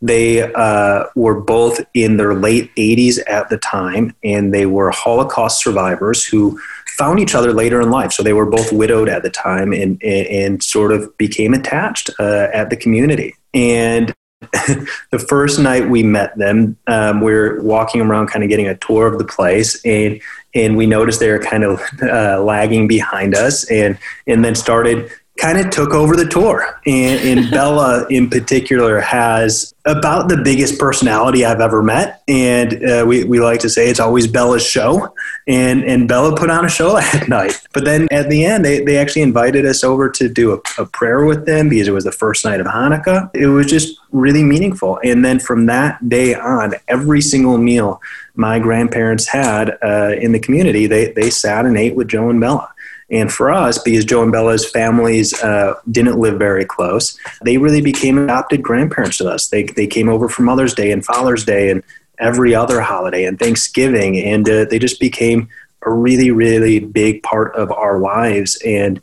They 0.00 0.52
uh, 0.52 1.04
were 1.14 1.40
both 1.40 1.80
in 1.94 2.18
their 2.18 2.34
late 2.34 2.74
80s 2.76 3.18
at 3.26 3.48
the 3.48 3.56
time, 3.58 4.14
and 4.22 4.52
they 4.52 4.66
were 4.66 4.90
Holocaust 4.90 5.62
survivors 5.62 6.24
who 6.24 6.60
found 6.98 7.20
each 7.20 7.34
other 7.34 7.52
later 7.52 7.80
in 7.80 7.90
life. 7.90 8.12
So 8.12 8.22
they 8.22 8.32
were 8.32 8.46
both 8.46 8.72
widowed 8.72 9.08
at 9.08 9.22
the 9.22 9.30
time 9.30 9.72
and, 9.72 10.02
and 10.02 10.62
sort 10.62 10.92
of 10.92 11.16
became 11.16 11.54
attached 11.54 12.10
uh, 12.20 12.48
at 12.52 12.70
the 12.70 12.76
community. 12.76 13.34
And 13.52 14.14
the 15.10 15.18
first 15.18 15.58
night 15.58 15.88
we 15.88 16.02
met 16.02 16.36
them, 16.36 16.76
um, 16.86 17.20
we 17.20 17.32
are 17.32 17.60
walking 17.62 18.00
around, 18.00 18.28
kind 18.28 18.42
of 18.42 18.50
getting 18.50 18.68
a 18.68 18.76
tour 18.76 19.06
of 19.06 19.18
the 19.18 19.24
place, 19.24 19.84
and 19.84 20.20
and 20.54 20.76
we 20.76 20.86
noticed 20.86 21.20
they 21.20 21.30
were 21.30 21.38
kind 21.38 21.64
of 21.64 21.80
uh, 22.02 22.40
lagging 22.42 22.86
behind 22.88 23.34
us, 23.34 23.64
and 23.70 23.98
and 24.26 24.44
then 24.44 24.54
started 24.54 25.10
kind 25.36 25.58
of 25.58 25.70
took 25.70 25.92
over 25.92 26.14
the 26.14 26.26
tour. 26.26 26.80
And, 26.86 27.38
and 27.38 27.50
Bella, 27.52 28.06
in 28.08 28.30
particular, 28.30 29.00
has 29.00 29.74
about 29.84 30.28
the 30.28 30.38
biggest 30.38 30.78
personality 30.78 31.44
I've 31.44 31.60
ever 31.60 31.82
met. 31.82 32.22
And 32.28 32.84
uh, 32.84 33.04
we, 33.06 33.24
we 33.24 33.40
like 33.40 33.60
to 33.60 33.68
say 33.68 33.90
it's 33.90 34.00
always 34.00 34.26
Bella's 34.26 34.64
show. 34.64 35.12
And, 35.46 35.84
and 35.84 36.08
Bella 36.08 36.36
put 36.36 36.50
on 36.50 36.64
a 36.64 36.68
show 36.68 36.92
that 36.94 37.28
night. 37.28 37.60
But 37.72 37.84
then 37.84 38.08
at 38.10 38.30
the 38.30 38.44
end, 38.44 38.64
they, 38.64 38.82
they 38.82 38.96
actually 38.96 39.22
invited 39.22 39.66
us 39.66 39.82
over 39.82 40.08
to 40.10 40.28
do 40.28 40.52
a, 40.52 40.82
a 40.82 40.86
prayer 40.86 41.24
with 41.24 41.46
them 41.46 41.68
because 41.68 41.88
it 41.88 41.92
was 41.92 42.04
the 42.04 42.12
first 42.12 42.44
night 42.44 42.60
of 42.60 42.66
Hanukkah. 42.66 43.30
It 43.34 43.48
was 43.48 43.66
just 43.66 43.98
really 44.12 44.44
meaningful. 44.44 45.00
And 45.04 45.24
then 45.24 45.40
from 45.40 45.66
that 45.66 46.08
day 46.08 46.34
on, 46.34 46.74
every 46.88 47.20
single 47.20 47.58
meal 47.58 48.00
my 48.36 48.58
grandparents 48.58 49.28
had 49.28 49.78
uh, 49.82 50.12
in 50.18 50.32
the 50.32 50.40
community, 50.40 50.86
they, 50.86 51.12
they 51.12 51.30
sat 51.30 51.66
and 51.66 51.76
ate 51.76 51.94
with 51.94 52.08
Joe 52.08 52.30
and 52.30 52.40
Bella. 52.40 52.73
And 53.14 53.32
for 53.32 53.52
us, 53.52 53.78
because 53.78 54.04
Joe 54.04 54.24
and 54.24 54.32
Bella's 54.32 54.68
families 54.68 55.40
uh, 55.40 55.74
didn't 55.88 56.18
live 56.18 56.36
very 56.36 56.64
close, 56.64 57.16
they 57.44 57.58
really 57.58 57.80
became 57.80 58.18
adopted 58.18 58.60
grandparents 58.60 59.18
to 59.18 59.30
us. 59.30 59.48
They, 59.48 59.62
they 59.62 59.86
came 59.86 60.08
over 60.08 60.28
for 60.28 60.42
Mother's 60.42 60.74
Day 60.74 60.90
and 60.90 61.04
Father's 61.04 61.44
Day 61.44 61.70
and 61.70 61.84
every 62.18 62.56
other 62.56 62.80
holiday 62.80 63.24
and 63.24 63.38
Thanksgiving. 63.38 64.18
And 64.18 64.48
uh, 64.50 64.64
they 64.64 64.80
just 64.80 64.98
became 64.98 65.48
a 65.82 65.92
really, 65.92 66.32
really 66.32 66.80
big 66.80 67.22
part 67.22 67.54
of 67.54 67.70
our 67.70 68.00
lives. 68.00 68.60
And 68.66 69.00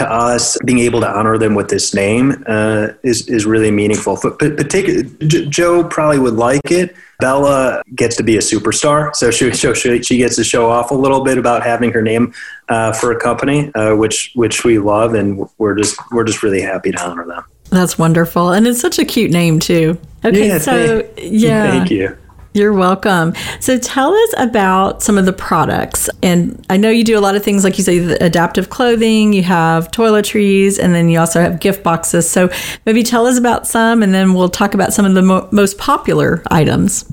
to 0.00 0.10
us, 0.10 0.58
being 0.64 0.80
able 0.80 1.00
to 1.00 1.08
honor 1.08 1.38
them 1.38 1.54
with 1.54 1.68
this 1.68 1.94
name 1.94 2.42
uh, 2.46 2.88
is, 3.02 3.28
is 3.28 3.46
really 3.46 3.70
meaningful. 3.70 4.18
But, 4.22 4.38
but 4.38 4.68
take, 4.68 5.18
Joe 5.28 5.84
probably 5.84 6.18
would 6.18 6.34
like 6.34 6.70
it 6.70 6.94
Bella 7.20 7.82
gets 7.94 8.16
to 8.16 8.22
be 8.22 8.36
a 8.36 8.40
superstar, 8.40 9.14
so 9.14 9.30
she, 9.30 9.52
she, 9.74 10.02
she 10.02 10.16
gets 10.16 10.36
to 10.36 10.44
show 10.44 10.70
off 10.70 10.90
a 10.90 10.94
little 10.94 11.22
bit 11.22 11.38
about 11.38 11.62
having 11.62 11.92
her 11.92 12.02
name 12.02 12.34
uh, 12.68 12.92
for 12.92 13.12
a 13.12 13.20
company, 13.20 13.72
uh, 13.74 13.94
which 13.94 14.32
which 14.34 14.64
we 14.64 14.78
love, 14.78 15.14
and 15.14 15.48
we're 15.58 15.74
just 15.74 15.98
we're 16.10 16.24
just 16.24 16.42
really 16.42 16.60
happy 16.60 16.90
to 16.90 17.00
honor 17.00 17.26
them. 17.26 17.44
That's 17.68 17.98
wonderful, 17.98 18.50
and 18.50 18.66
it's 18.66 18.80
such 18.80 18.98
a 18.98 19.04
cute 19.04 19.30
name 19.30 19.60
too. 19.60 20.00
Okay, 20.24 20.48
yeah, 20.48 20.58
so 20.58 21.02
thank, 21.02 21.18
yeah, 21.18 21.70
thank 21.70 21.90
you. 21.90 22.16
You're 22.52 22.72
welcome. 22.72 23.34
So 23.60 23.78
tell 23.78 24.12
us 24.12 24.34
about 24.36 25.02
some 25.04 25.16
of 25.16 25.24
the 25.24 25.32
products. 25.32 26.10
And 26.20 26.64
I 26.68 26.76
know 26.78 26.90
you 26.90 27.04
do 27.04 27.16
a 27.16 27.20
lot 27.20 27.36
of 27.36 27.44
things, 27.44 27.62
like 27.62 27.78
you 27.78 27.84
say, 27.84 27.98
adaptive 27.98 28.70
clothing, 28.70 29.32
you 29.32 29.44
have 29.44 29.90
toiletries, 29.92 30.78
and 30.78 30.92
then 30.92 31.08
you 31.08 31.20
also 31.20 31.40
have 31.40 31.60
gift 31.60 31.84
boxes. 31.84 32.28
So 32.28 32.50
maybe 32.86 33.04
tell 33.04 33.26
us 33.26 33.38
about 33.38 33.68
some, 33.68 34.02
and 34.02 34.12
then 34.12 34.34
we'll 34.34 34.48
talk 34.48 34.74
about 34.74 34.92
some 34.92 35.04
of 35.04 35.14
the 35.14 35.22
mo- 35.22 35.48
most 35.52 35.78
popular 35.78 36.42
items. 36.50 37.10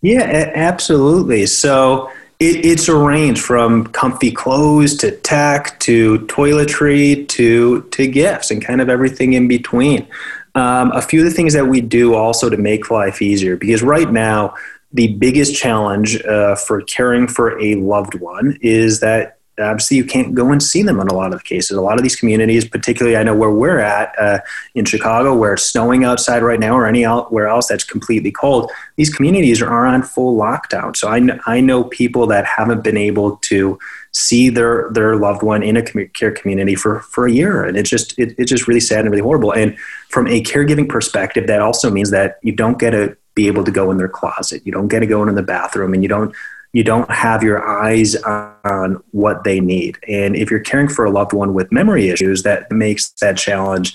Yeah, 0.00 0.50
absolutely. 0.54 1.44
So 1.46 2.10
it, 2.40 2.64
it's 2.64 2.88
a 2.88 2.96
range 2.96 3.40
from 3.40 3.88
comfy 3.88 4.30
clothes 4.30 4.96
to 4.98 5.10
tech 5.10 5.78
to 5.80 6.20
toiletry 6.20 7.28
to 7.28 7.82
to 7.82 8.06
gifts 8.06 8.50
and 8.50 8.64
kind 8.64 8.80
of 8.80 8.88
everything 8.88 9.34
in 9.34 9.48
between. 9.48 10.06
Um, 10.54 10.92
a 10.92 11.02
few 11.02 11.20
of 11.20 11.26
the 11.26 11.30
things 11.30 11.52
that 11.52 11.66
we 11.66 11.80
do 11.80 12.14
also 12.14 12.48
to 12.48 12.56
make 12.56 12.90
life 12.90 13.20
easier 13.20 13.56
because 13.56 13.82
right 13.82 14.10
now 14.10 14.54
the 14.92 15.14
biggest 15.14 15.54
challenge 15.54 16.22
uh, 16.24 16.54
for 16.54 16.80
caring 16.82 17.28
for 17.28 17.60
a 17.60 17.74
loved 17.74 18.14
one 18.14 18.58
is 18.62 19.00
that 19.00 19.38
obviously 19.60 19.96
you 19.96 20.04
can't 20.04 20.34
go 20.34 20.50
and 20.50 20.62
see 20.62 20.82
them 20.82 21.00
in 21.00 21.08
a 21.08 21.14
lot 21.14 21.34
of 21.34 21.44
cases. 21.44 21.76
A 21.76 21.80
lot 21.80 21.98
of 21.98 22.02
these 22.02 22.16
communities, 22.16 22.66
particularly 22.66 23.16
I 23.16 23.22
know 23.22 23.34
where 23.34 23.50
we're 23.50 23.80
at 23.80 24.14
uh, 24.18 24.40
in 24.74 24.84
Chicago, 24.84 25.34
where 25.34 25.54
it's 25.54 25.64
snowing 25.64 26.04
outside 26.04 26.42
right 26.42 26.60
now, 26.60 26.74
or 26.74 26.86
anywhere 26.86 27.48
else 27.48 27.68
that's 27.68 27.84
completely 27.84 28.30
cold, 28.30 28.70
these 28.96 29.12
communities 29.12 29.60
are 29.60 29.86
on 29.86 30.02
full 30.02 30.36
lockdown. 30.36 30.96
So 30.96 31.08
I, 31.08 31.18
kn- 31.18 31.40
I 31.46 31.60
know 31.60 31.84
people 31.84 32.26
that 32.28 32.44
haven't 32.44 32.84
been 32.84 32.96
able 32.96 33.36
to 33.36 33.78
see 34.12 34.48
their 34.48 34.88
their 34.92 35.16
loved 35.16 35.42
one 35.42 35.62
in 35.62 35.76
a 35.76 35.82
care 35.82 36.32
community 36.32 36.74
for 36.74 37.00
for 37.00 37.26
a 37.26 37.32
year, 37.32 37.64
and 37.64 37.76
it's 37.76 37.90
just 37.90 38.18
it, 38.18 38.34
it's 38.38 38.50
just 38.50 38.66
really 38.66 38.80
sad 38.80 39.00
and 39.00 39.10
really 39.10 39.22
horrible. 39.22 39.52
And 39.52 39.78
from 40.08 40.26
a 40.28 40.42
caregiving 40.42 40.88
perspective, 40.88 41.46
that 41.46 41.60
also 41.60 41.90
means 41.90 42.10
that 42.10 42.38
you 42.42 42.52
don't 42.52 42.78
get 42.78 42.90
to 42.90 43.16
be 43.38 43.46
able 43.46 43.62
to 43.62 43.70
go 43.70 43.92
in 43.92 43.98
their 43.98 44.08
closet, 44.08 44.66
you 44.66 44.72
don't 44.72 44.88
get 44.88 44.98
to 44.98 45.06
go 45.06 45.22
into 45.22 45.32
the 45.32 45.42
bathroom, 45.42 45.94
and 45.94 46.02
you 46.02 46.08
don't 46.08 46.34
you 46.72 46.84
don't 46.84 47.10
have 47.10 47.42
your 47.42 47.66
eyes 47.66 48.14
on 48.16 49.02
what 49.12 49.44
they 49.44 49.58
need. 49.58 49.96
And 50.06 50.36
if 50.36 50.50
you're 50.50 50.60
caring 50.60 50.88
for 50.88 51.04
a 51.04 51.10
loved 51.10 51.32
one 51.32 51.54
with 51.54 51.72
memory 51.72 52.10
issues, 52.10 52.42
that 52.42 52.70
makes 52.70 53.08
that 53.22 53.38
challenge 53.38 53.94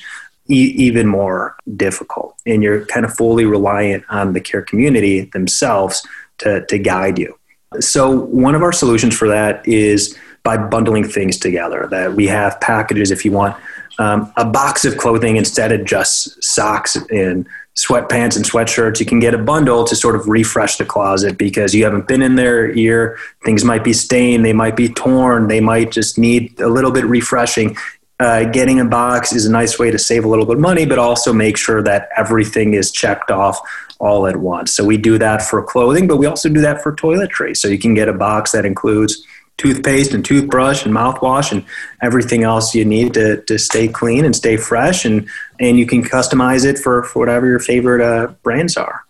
e- 0.49 0.73
even 0.75 1.07
more 1.07 1.55
difficult. 1.75 2.35
And 2.47 2.63
you're 2.63 2.83
kind 2.85 3.05
of 3.05 3.13
fully 3.13 3.45
reliant 3.45 4.05
on 4.09 4.33
the 4.33 4.41
care 4.41 4.63
community 4.63 5.25
themselves 5.33 6.05
to, 6.39 6.65
to 6.65 6.79
guide 6.79 7.19
you. 7.19 7.37
So, 7.79 8.09
one 8.09 8.55
of 8.55 8.63
our 8.63 8.73
solutions 8.73 9.15
for 9.15 9.27
that 9.27 9.67
is 9.67 10.17
by 10.41 10.57
bundling 10.57 11.07
things 11.07 11.37
together, 11.37 11.87
that 11.91 12.15
we 12.15 12.27
have 12.27 12.59
packages 12.59 13.11
if 13.11 13.23
you 13.23 13.31
want 13.31 13.55
um, 13.99 14.31
a 14.37 14.45
box 14.45 14.85
of 14.85 14.97
clothing 14.97 15.37
instead 15.37 15.71
of 15.71 15.85
just 15.85 16.43
socks 16.43 16.95
and 17.11 17.47
sweatpants 17.75 18.35
and 18.35 18.45
sweatshirts. 18.45 18.99
You 18.99 19.05
can 19.05 19.19
get 19.19 19.33
a 19.33 19.37
bundle 19.37 19.83
to 19.85 19.95
sort 19.95 20.15
of 20.15 20.27
refresh 20.27 20.77
the 20.77 20.85
closet 20.85 21.37
because 21.37 21.73
you 21.73 21.83
haven't 21.83 22.07
been 22.07 22.21
in 22.21 22.35
there 22.35 22.69
a 22.69 22.77
year. 22.77 23.17
Things 23.43 23.63
might 23.63 23.83
be 23.83 23.93
stained, 23.93 24.45
they 24.45 24.53
might 24.53 24.75
be 24.75 24.89
torn, 24.89 25.47
they 25.47 25.59
might 25.59 25.91
just 25.91 26.17
need 26.17 26.59
a 26.59 26.67
little 26.67 26.91
bit 26.91 27.05
refreshing. 27.05 27.75
Uh, 28.19 28.45
getting 28.45 28.79
a 28.79 28.85
box 28.85 29.33
is 29.33 29.45
a 29.45 29.51
nice 29.51 29.79
way 29.79 29.89
to 29.89 29.97
save 29.97 30.23
a 30.23 30.27
little 30.27 30.45
bit 30.45 30.55
of 30.55 30.61
money, 30.61 30.85
but 30.85 30.99
also 30.99 31.33
make 31.33 31.57
sure 31.57 31.81
that 31.81 32.09
everything 32.15 32.73
is 32.73 32.91
checked 32.91 33.31
off 33.31 33.59
all 33.99 34.27
at 34.27 34.37
once. 34.37 34.71
So 34.73 34.85
we 34.85 34.97
do 34.97 35.17
that 35.17 35.41
for 35.41 35.63
clothing, 35.63 36.07
but 36.07 36.17
we 36.17 36.25
also 36.27 36.47
do 36.49 36.61
that 36.61 36.81
for 36.83 36.95
toiletry. 36.95 37.57
So 37.57 37.67
you 37.67 37.79
can 37.79 37.95
get 37.95 38.07
a 38.07 38.13
box 38.13 38.51
that 38.51 38.65
includes 38.65 39.25
toothpaste 39.57 40.13
and 40.13 40.25
toothbrush 40.25 40.85
and 40.85 40.93
mouthwash 40.93 41.51
and 41.51 41.63
everything 42.01 42.43
else 42.43 42.73
you 42.73 42.83
need 42.83 43.13
to, 43.13 43.41
to 43.43 43.57
stay 43.57 43.87
clean 43.87 44.25
and 44.25 44.35
stay 44.35 44.57
fresh 44.57 45.05
and, 45.05 45.27
and 45.59 45.77
you 45.77 45.85
can 45.85 46.03
customize 46.03 46.65
it 46.65 46.77
for, 46.77 47.03
for 47.03 47.19
whatever 47.19 47.47
your 47.47 47.59
favorite 47.59 48.01
uh, 48.01 48.33
brands 48.43 48.77
are. 48.77 49.05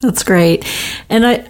That's 0.00 0.22
great. 0.22 0.64
And 1.08 1.26
i 1.26 1.48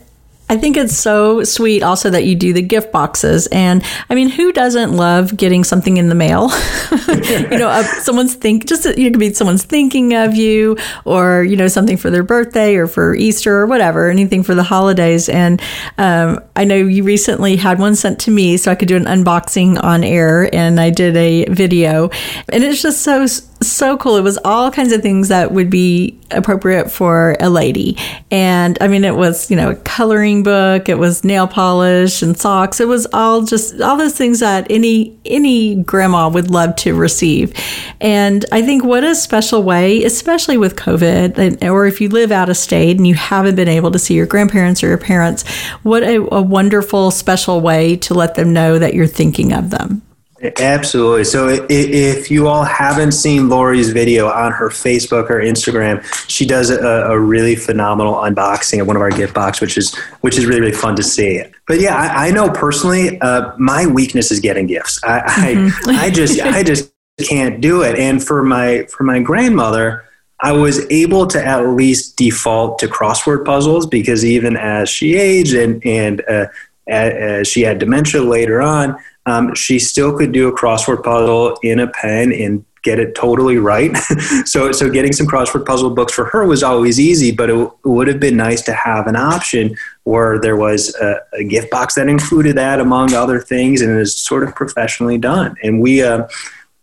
I 0.51 0.57
think 0.57 0.77
it's 0.77 0.97
so 0.97 1.45
sweet 1.45 1.83
also 1.83 2.11
that 2.11 2.25
you 2.25 2.35
do 2.35 2.53
the 2.53 2.63
gift 2.63 2.91
boxes. 2.91 3.47
And 3.49 3.85
I 4.09 4.15
mean, 4.15 4.31
who 4.31 4.53
doesn't 4.53 4.93
love 4.93 5.37
getting 5.37 5.65
something 5.65 5.97
in 5.99 6.09
the 6.09 6.15
mail? 6.15 6.51
you 7.09 7.59
know, 7.59 7.83
someone's 8.01 8.35
think 8.35 8.67
just 8.67 8.87
it 8.87 8.97
could 8.97 9.19
be 9.19 9.35
someone's 9.35 9.65
thinking 9.65 10.15
of 10.15 10.35
you 10.35 10.77
or, 11.05 11.45
you 11.45 11.57
know, 11.57 11.69
something 11.69 11.97
for 11.97 12.11
their 12.11 12.23
birthday 12.23 12.77
or 12.77 12.87
for 12.87 13.15
Easter 13.15 13.59
or 13.59 13.67
whatever, 13.67 14.09
anything 14.09 14.43
for 14.43 14.55
the 14.55 14.63
holidays. 14.63 15.29
And 15.29 15.61
um, 15.99 16.41
I 16.57 16.65
know 16.65 16.77
you 16.77 17.05
recently 17.05 17.57
had 17.57 17.79
one 17.79 17.95
sent 17.95 18.21
to 18.21 18.31
me 18.31 18.57
so 18.57 18.71
I 18.71 18.75
could 18.75 18.89
do 18.89 18.97
an 18.97 19.05
unboxing 19.05 19.83
on 19.83 20.03
air 20.03 20.53
and 20.55 20.81
I 20.81 20.91
did 20.91 21.17
a 21.17 21.45
video. 21.47 22.09
And 22.49 22.65
it's 22.65 22.81
just 22.81 23.03
so 23.03 23.27
so 23.61 23.97
cool. 23.97 24.17
It 24.17 24.23
was 24.23 24.39
all 24.45 24.71
kinds 24.71 24.93
of 24.93 25.03
things 25.03 25.29
that 25.29 25.53
would 25.53 25.71
be 25.71 26.19
appropriate 26.31 26.91
for 26.91 27.37
a 27.41 27.49
lady. 27.49 27.97
And 28.31 28.79
I 28.81 28.89
mean, 28.89 29.05
it 29.05 29.17
was, 29.17 29.51
you 29.51 29.57
know, 29.57 29.71
a 29.71 29.77
coloring 29.77 30.43
book, 30.43 30.89
it 30.89 30.99
was 30.99 31.25
nail 31.25 31.47
polish 31.47 32.23
and 32.23 32.37
socks. 32.37 32.81
It 32.81 32.89
was 32.89 33.07
all 33.13 33.43
just 33.43 33.81
all 33.81 33.97
those 33.97 34.17
things 34.17 34.41
that 34.41 34.67
any, 34.71 35.19
any 35.25 35.77
grandma 35.77 36.29
would 36.29 36.51
love 36.51 36.77
to 36.77 36.95
receive. 36.95 37.53
And 38.01 38.45
I 38.53 38.63
think 38.63 38.85
what 38.85 39.05
a 39.05 39.15
special 39.15 39.63
way, 39.63 40.05
especially 40.05 40.59
with 40.59 40.77
COVID, 40.77 41.69
or 41.69 41.87
if 41.87 42.01
you 42.01 42.09
live 42.09 42.31
out 42.31 42.49
of 42.49 42.57
state 42.57 42.97
and 42.97 43.07
you 43.07 43.15
haven't 43.15 43.57
been 43.57 43.69
able 43.69 43.91
to 43.91 43.99
see 43.99 44.15
your 44.15 44.27
grandparents 44.27 44.83
or 44.83 44.89
your 44.89 44.99
parents, 44.99 45.49
what 45.83 46.03
a, 46.03 46.17
a 46.35 46.43
wonderful, 46.43 47.11
special 47.11 47.61
way 47.61 47.97
to 47.97 48.15
let 48.15 48.35
them 48.35 48.53
know 48.53 48.79
that 48.79 48.95
you're 48.95 49.07
thinking 49.07 49.53
of 49.53 49.71
them. 49.71 50.03
Absolutely. 50.41 51.25
So 51.25 51.67
if 51.69 52.31
you 52.31 52.47
all 52.47 52.63
haven't 52.63 53.13
seen 53.13 53.49
Lori's 53.49 53.91
video 53.91 54.29
on 54.29 54.53
her 54.53 54.69
Facebook 54.69 55.31
or 55.31 55.41
Instagram, 55.41 56.05
she 56.29 56.47
does 56.47 56.71
a, 56.71 56.79
a 56.79 57.19
really 57.19 57.57
phenomenal 57.57 58.15
unboxing 58.15 58.81
of 58.81 58.87
one 58.87 58.95
of 58.95 59.03
our 59.03 59.11
gift 59.11 59.35
box, 59.35 59.61
which 59.61 59.77
is 59.77 59.97
which 60.21 60.39
is 60.39 60.47
really 60.47 60.61
really 60.61 60.73
fun 60.73 60.95
to 60.97 61.03
see. 61.03 61.43
But 61.67 61.81
yeah, 61.81 61.97
I, 61.97 62.29
I 62.29 62.31
know 62.31 62.51
personally, 62.51 63.21
uh, 63.21 63.53
my 63.59 63.87
weakness 63.87 64.31
is 64.31 64.39
getting 64.41 64.67
gifts. 64.67 65.01
I 65.03 65.21
mm-hmm. 65.21 65.91
I, 65.91 66.05
I 66.05 66.11
just 66.11 66.41
I 66.43 66.63
just 66.63 66.93
can't 67.27 67.61
do 67.61 67.83
it. 67.83 67.99
And 67.99 68.23
for 68.23 68.43
my 68.45 68.85
for 68.85 69.03
my 69.03 69.21
grandmother, 69.21 70.05
I 70.41 70.53
was 70.53 70.89
able 70.91 71.27
to 71.29 71.45
at 71.45 71.67
least 71.67 72.17
default 72.17 72.79
to 72.79 72.87
crossword 72.87 73.45
puzzles 73.45 73.87
because 73.87 74.25
even 74.25 74.57
as 74.57 74.89
she 74.89 75.17
aged 75.17 75.55
and 75.55 75.85
and 75.85 76.23
uh, 76.29 76.47
as 76.87 77.49
she 77.49 77.63
had 77.63 77.79
dementia 77.79 78.23
later 78.23 78.63
on 78.63 78.97
um, 79.31 79.55
she 79.55 79.79
still 79.79 80.17
could 80.17 80.33
do 80.33 80.49
a 80.49 80.53
crossword 80.53 81.03
puzzle 81.03 81.59
in 81.63 81.81
a 81.81 81.89
pen 81.89 82.33
and 82.33 82.65
get 82.83 82.99
it 82.99 83.15
totally 83.15 83.59
right. 83.59 83.97
so, 84.45 84.73
so 84.73 84.89
getting 84.89 85.13
some 85.13 85.27
crossword 85.27 85.67
puzzle 85.67 85.91
books 85.91 86.13
for 86.13 86.27
her 86.27 86.47
was 86.47 86.63
always 86.63 86.99
easy, 86.99 87.31
but 87.33 87.51
it, 87.51 87.53
w- 87.53 87.73
would 87.85 88.09
have 88.09 88.21
been 88.21 88.37
nice 88.37 88.63
to 88.63 88.73
have 88.73 89.07
an 89.07 89.17
option 89.17 89.77
where 90.05 90.39
there 90.39 90.57
was 90.57 90.95
a, 90.97 91.21
a, 91.35 91.45
gift 91.45 91.71
box 91.71 91.95
that 91.95 92.09
included 92.09 92.57
that 92.57 92.81
among 92.81 93.15
other 93.15 93.41
things 93.41 93.83
and 93.83 93.91
it 93.91 93.97
was 93.97 94.17
sort 94.17 94.43
of 94.43 94.55
professionally 94.55 95.19
done. 95.19 95.57
And 95.63 95.81
we, 95.83 96.03
uh, 96.03 96.29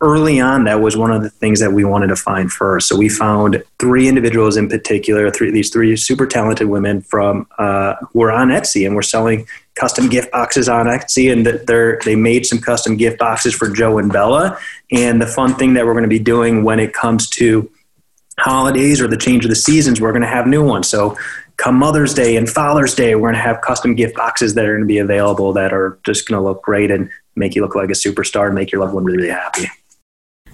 early 0.01 0.39
on, 0.39 0.65
that 0.65 0.81
was 0.81 0.97
one 0.97 1.11
of 1.11 1.23
the 1.23 1.29
things 1.29 1.59
that 1.59 1.71
we 1.71 1.83
wanted 1.83 2.07
to 2.07 2.15
find 2.15 2.51
first. 2.51 2.87
So 2.87 2.95
we 2.95 3.09
found 3.09 3.63
three 3.79 4.07
individuals 4.07 4.57
in 4.57 4.67
particular, 4.67 5.31
three, 5.31 5.51
these 5.51 5.69
three 5.69 5.95
super 5.95 6.27
talented 6.27 6.67
women 6.67 7.01
from 7.01 7.47
uh, 7.57 7.95
who 8.11 8.19
were 8.19 8.31
on 8.31 8.49
Etsy 8.49 8.85
and 8.85 8.95
were 8.95 9.01
selling 9.01 9.47
custom 9.75 10.09
gift 10.09 10.31
boxes 10.31 10.67
on 10.67 10.87
Etsy, 10.87 11.31
and 11.31 11.45
they're 11.45 11.99
they 12.03 12.15
made 12.15 12.45
some 12.45 12.59
custom 12.59 12.97
gift 12.97 13.19
boxes 13.19 13.53
for 13.53 13.69
Joe 13.69 13.97
and 13.97 14.11
Bella. 14.11 14.57
And 14.91 15.21
the 15.21 15.27
fun 15.27 15.55
thing 15.55 15.73
that 15.73 15.85
we're 15.85 15.93
going 15.93 16.03
to 16.03 16.09
be 16.09 16.19
doing 16.19 16.63
when 16.63 16.79
it 16.79 16.93
comes 16.93 17.29
to 17.31 17.69
holidays 18.39 19.01
or 19.01 19.07
the 19.07 19.17
change 19.17 19.45
of 19.45 19.49
the 19.49 19.55
seasons, 19.55 20.01
we're 20.01 20.11
going 20.11 20.21
to 20.21 20.27
have 20.27 20.47
new 20.47 20.65
ones. 20.65 20.87
So 20.87 21.17
come 21.57 21.75
Mother's 21.75 22.13
Day 22.13 22.35
and 22.35 22.49
Father's 22.49 22.95
Day, 22.95 23.15
we're 23.15 23.31
going 23.31 23.35
to 23.35 23.47
have 23.47 23.61
custom 23.61 23.95
gift 23.95 24.15
boxes 24.15 24.55
that 24.55 24.65
are 24.65 24.73
going 24.73 24.81
to 24.81 24.87
be 24.87 24.97
available 24.97 25.53
that 25.53 25.73
are 25.73 25.99
just 26.05 26.27
going 26.27 26.39
to 26.39 26.43
look 26.43 26.61
great 26.61 26.91
and 26.91 27.09
make 27.35 27.55
you 27.55 27.61
look 27.61 27.75
like 27.75 27.89
a 27.89 27.93
superstar 27.93 28.47
and 28.47 28.55
make 28.55 28.71
your 28.71 28.81
loved 28.81 28.93
one 28.93 29.03
really, 29.03 29.19
really 29.19 29.29
happy. 29.29 29.67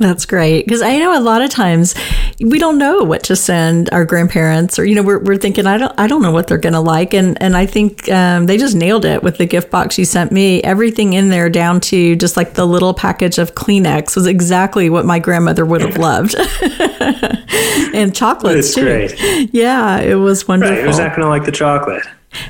That's 0.02 0.26
great. 0.26 0.66
Because 0.66 0.82
I 0.82 0.98
know 0.98 1.18
a 1.18 1.22
lot 1.22 1.44
of 1.44 1.52
times 1.52 1.94
we 2.40 2.58
don't 2.58 2.80
know 2.80 3.04
what 3.04 3.24
to 3.26 3.36
send 3.36 3.90
our 3.92 4.04
grandparents 4.04 4.80
or, 4.80 4.86
you 4.86 4.96
know, 4.96 5.04
we're, 5.04 5.20
we're 5.20 5.38
thinking, 5.38 5.68
I 5.68 5.78
don't, 5.78 5.94
I 5.98 6.08
don't 6.08 6.24
know 6.24 6.32
what 6.32 6.48
they're 6.48 6.58
going 6.58 6.74
to 6.74 6.80
like. 6.80 7.14
And, 7.14 7.40
and 7.42 7.56
I 7.56 7.68
think 7.68 8.10
um, 8.12 8.48
they 8.48 8.58
just 8.58 8.76
nailed 8.76 9.06
it 9.06 9.22
with 9.22 9.38
the 9.38 9.46
gift 9.46 9.70
box 9.70 10.00
you 10.00 10.06
sent 10.06 10.32
me. 10.32 10.62
Everything 10.64 11.14
in 11.14 11.30
there 11.30 11.52
down 11.52 11.80
to 11.82 12.16
just 12.16 12.36
like 12.36 12.56
the 12.56 12.66
little 12.66 12.96
package 12.96 13.38
of 13.38 13.54
Kleenex 13.54 14.16
was 14.16 14.26
exactly 14.26 14.90
what 14.90 15.06
my 15.06 15.20
grandmother 15.20 15.66
would 15.66 15.82
have 15.82 15.98
loved. 15.98 16.36
and 17.94 18.16
chocolates 18.16 18.74
too. 18.74 18.82
Great. 18.82 19.54
Yeah, 19.54 20.00
it 20.00 20.16
was 20.16 20.48
wonderful. 20.48 20.76
Right. 20.76 20.84
Who's 20.84 20.98
not 20.98 21.16
going 21.16 21.22
to 21.22 21.30
like 21.30 21.46
the 21.46 21.52
chocolate? 21.52 22.04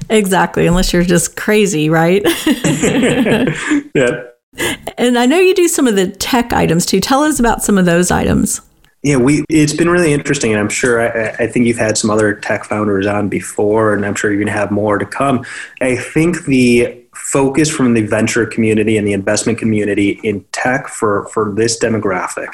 Exactly. 0.09 0.67
Unless 0.67 0.93
you're 0.93 1.03
just 1.03 1.35
crazy, 1.35 1.89
right? 1.89 2.21
yeah. 3.93 4.30
And 4.57 5.17
I 5.17 5.25
know 5.25 5.39
you 5.39 5.55
do 5.55 5.67
some 5.67 5.87
of 5.87 5.95
the 5.95 6.07
tech 6.07 6.53
items 6.53 6.85
too. 6.85 6.99
Tell 6.99 7.23
us 7.23 7.39
about 7.39 7.63
some 7.63 7.77
of 7.77 7.85
those 7.85 8.11
items. 8.11 8.61
Yeah, 9.03 9.17
we 9.17 9.43
it's 9.49 9.73
been 9.73 9.89
really 9.89 10.13
interesting, 10.13 10.51
and 10.51 10.59
I'm 10.59 10.69
sure 10.69 11.01
I, 11.01 11.43
I, 11.43 11.47
think 11.47 11.65
you've 11.65 11.77
had 11.79 11.97
some 11.97 12.11
other 12.11 12.35
tech 12.35 12.65
founders 12.65 13.07
on 13.07 13.29
before, 13.29 13.95
and 13.95 14.05
I'm 14.05 14.13
sure 14.13 14.29
you're 14.29 14.37
going 14.37 14.53
to 14.53 14.53
have 14.53 14.69
more 14.69 14.99
to 14.99 15.07
come. 15.07 15.43
I 15.81 15.95
think 15.95 16.45
the 16.45 17.03
focus 17.15 17.67
from 17.67 17.95
the 17.95 18.03
venture 18.03 18.45
community 18.45 18.97
and 18.97 19.07
the 19.07 19.13
investment 19.13 19.57
community 19.57 20.19
in 20.23 20.45
tech 20.51 20.87
for 20.87 21.27
for 21.29 21.51
this 21.51 21.79
demographic 21.79 22.49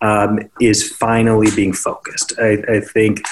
um, 0.00 0.40
is 0.60 0.90
finally 0.90 1.48
being 1.54 1.72
focused. 1.72 2.32
I, 2.36 2.58
I 2.68 2.80
think 2.80 3.22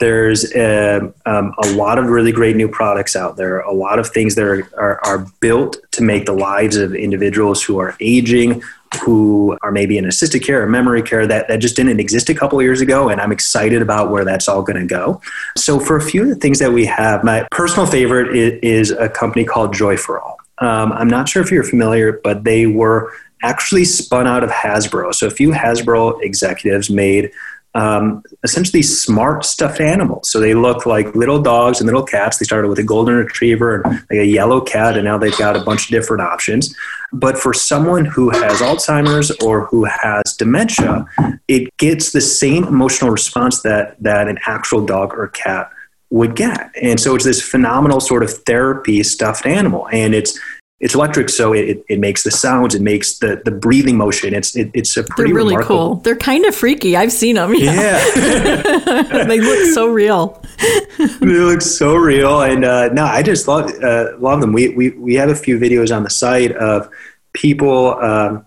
there's 0.00 0.52
a, 0.54 1.12
um, 1.26 1.54
a, 1.62 1.72
lot 1.74 1.98
of 1.98 2.06
really 2.06 2.32
great 2.32 2.56
new 2.56 2.68
products 2.68 3.14
out 3.14 3.36
there, 3.36 3.60
a 3.60 3.72
lot 3.72 3.98
of 3.98 4.08
things 4.08 4.34
that 4.34 4.44
are, 4.44 4.68
are, 4.76 5.00
are, 5.04 5.26
built 5.40 5.76
to 5.92 6.02
make 6.02 6.26
the 6.26 6.32
lives 6.32 6.76
of 6.76 6.94
individuals 6.94 7.62
who 7.62 7.78
are 7.78 7.96
aging, 8.00 8.62
who 9.02 9.56
are 9.62 9.70
maybe 9.70 9.98
in 9.98 10.06
assisted 10.06 10.40
care 10.40 10.62
or 10.62 10.66
memory 10.66 11.02
care 11.02 11.26
that, 11.26 11.48
that 11.48 11.58
just 11.58 11.76
didn't 11.76 12.00
exist 12.00 12.28
a 12.28 12.34
couple 12.34 12.60
years 12.60 12.80
ago. 12.80 13.08
And 13.08 13.20
I'm 13.20 13.30
excited 13.30 13.82
about 13.82 14.10
where 14.10 14.24
that's 14.24 14.48
all 14.48 14.62
going 14.62 14.80
to 14.80 14.86
go. 14.86 15.20
So, 15.56 15.78
for 15.78 15.96
a 15.96 16.02
few 16.02 16.22
of 16.22 16.28
the 16.28 16.34
things 16.34 16.58
that 16.58 16.72
we 16.72 16.86
have, 16.86 17.22
my 17.22 17.46
personal 17.50 17.86
favorite 17.86 18.34
is, 18.34 18.58
is 18.62 18.90
a 18.90 19.08
company 19.08 19.44
called 19.44 19.74
Joy 19.74 19.96
for 19.96 20.20
All. 20.20 20.38
Um, 20.58 20.92
I'm 20.92 21.08
not 21.08 21.28
sure 21.28 21.42
if 21.42 21.50
you're 21.50 21.62
familiar, 21.62 22.20
but 22.24 22.44
they 22.44 22.66
were 22.66 23.12
actually 23.42 23.84
spun 23.84 24.26
out 24.26 24.42
of 24.42 24.50
Hasbro. 24.50 25.14
So, 25.14 25.26
a 25.26 25.30
few 25.30 25.50
Hasbro 25.50 26.22
executives 26.22 26.90
made 26.90 27.30
um, 27.74 28.22
essentially 28.42 28.82
smart 28.82 29.44
stuffed 29.44 29.80
animals. 29.80 30.30
So 30.30 30.40
they 30.40 30.54
look 30.54 30.86
like 30.86 31.14
little 31.14 31.40
dogs 31.40 31.80
and 31.80 31.86
little 31.86 32.02
cats. 32.02 32.38
They 32.38 32.44
started 32.44 32.68
with 32.68 32.78
a 32.78 32.82
golden 32.82 33.14
retriever 33.14 33.82
and 33.82 33.94
like 34.10 34.18
a 34.18 34.26
yellow 34.26 34.60
cat, 34.60 34.96
and 34.96 35.04
now 35.04 35.18
they've 35.18 35.36
got 35.38 35.56
a 35.56 35.60
bunch 35.60 35.84
of 35.84 35.90
different 35.90 36.22
options. 36.22 36.74
But 37.12 37.38
for 37.38 37.52
someone 37.52 38.04
who 38.04 38.30
has 38.30 38.60
Alzheimer's 38.60 39.30
or 39.42 39.66
who 39.66 39.84
has 39.84 40.34
dementia, 40.36 41.06
it 41.48 41.76
gets 41.76 42.12
the 42.12 42.20
same 42.20 42.64
emotional 42.64 43.10
response 43.10 43.62
that 43.62 43.96
that 44.02 44.28
an 44.28 44.38
actual 44.46 44.84
dog 44.84 45.14
or 45.14 45.28
cat 45.28 45.70
would 46.10 46.34
get. 46.34 46.70
And 46.80 46.98
so 46.98 47.14
it's 47.14 47.24
this 47.24 47.40
phenomenal 47.40 48.00
sort 48.00 48.24
of 48.24 48.32
therapy 48.44 49.02
stuffed 49.04 49.46
animal, 49.46 49.88
and 49.92 50.14
it's 50.14 50.38
it's 50.80 50.94
electric, 50.94 51.28
so 51.28 51.52
it, 51.52 51.84
it 51.90 52.00
makes 52.00 52.22
the 52.22 52.30
sounds, 52.30 52.74
it 52.74 52.80
makes 52.80 53.18
the, 53.18 53.42
the 53.44 53.50
breathing 53.50 53.98
motion. 53.98 54.34
It's 54.34 54.56
it, 54.56 54.70
it's 54.72 54.96
a 54.96 55.04
pretty 55.04 55.30
They're 55.30 55.36
really 55.36 55.54
remarkable. 55.54 55.76
cool. 55.76 55.94
They're 55.96 56.16
kind 56.16 56.46
of 56.46 56.54
freaky. 56.54 56.96
I've 56.96 57.12
seen 57.12 57.34
them. 57.36 57.54
Yeah, 57.54 57.74
yeah. 57.74 59.24
they 59.24 59.40
look 59.40 59.74
so 59.74 59.88
real. 59.88 60.42
they 60.98 61.26
look 61.26 61.60
so 61.60 61.96
real, 61.96 62.40
and 62.40 62.64
uh, 62.64 62.88
no, 62.94 63.04
I 63.04 63.22
just 63.22 63.46
love 63.46 63.70
uh, 63.82 64.16
love 64.18 64.40
them. 64.40 64.54
We 64.54 64.70
we 64.70 64.90
we 64.90 65.14
have 65.16 65.28
a 65.28 65.34
few 65.34 65.58
videos 65.58 65.94
on 65.94 66.02
the 66.02 66.10
site 66.10 66.52
of 66.52 66.88
people. 67.34 67.94
Um, 68.00 68.46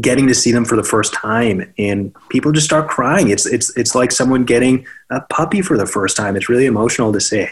getting 0.00 0.26
to 0.26 0.34
see 0.34 0.50
them 0.50 0.64
for 0.64 0.74
the 0.74 0.82
first 0.82 1.14
time 1.14 1.72
and 1.78 2.12
people 2.28 2.50
just 2.50 2.66
start 2.66 2.88
crying 2.88 3.30
it's 3.30 3.46
it's 3.46 3.70
it's 3.76 3.94
like 3.94 4.10
someone 4.10 4.42
getting 4.42 4.84
a 5.10 5.20
puppy 5.30 5.62
for 5.62 5.78
the 5.78 5.86
first 5.86 6.16
time 6.16 6.34
it's 6.34 6.48
really 6.48 6.66
emotional 6.66 7.12
to 7.12 7.20
see 7.20 7.46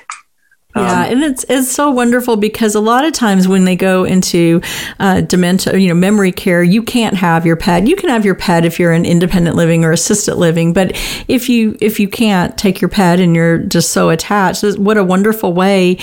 yeah, 0.75 1.05
um, 1.05 1.13
and 1.13 1.23
it's 1.23 1.45
it's 1.51 1.71
so 1.71 1.91
wonderful 1.91 2.37
because 2.37 2.75
a 2.75 2.81
lot 2.81 3.05
of 3.05 3.13
times 3.13 3.47
when 3.47 3.67
they 3.67 3.77
go 3.77 4.05
into 4.05 4.63
uh, 4.99 5.21
dementia, 5.21 5.77
you 5.77 5.89
know, 5.89 5.95
memory 5.95 6.33
care, 6.33 6.63
you 6.63 6.83
can't 6.83 7.15
have 7.15 7.45
your 7.45 7.57
pet. 7.57 7.87
You 7.87 7.95
can 7.95 8.09
have 8.09 8.25
your 8.25 8.35
pet 8.35 8.65
if 8.65 8.81
you're 8.81 8.93
in 8.93 9.05
independent 9.05 9.55
living 9.55 9.85
or 9.85 9.93
assisted 9.93 10.37
living, 10.37 10.73
but 10.73 10.93
if 11.29 11.51
you 11.51 11.77
if 11.83 12.01
you 12.01 12.09
can't 12.09 12.57
take 12.57 12.81
your 12.81 12.89
pet 12.89 13.21
and 13.21 13.37
you're 13.37 13.59
just 13.59 13.91
so 13.91 14.09
attached, 14.09 14.65
what 14.79 14.97
a 14.97 15.05
wonderful 15.05 15.53
way 15.53 15.99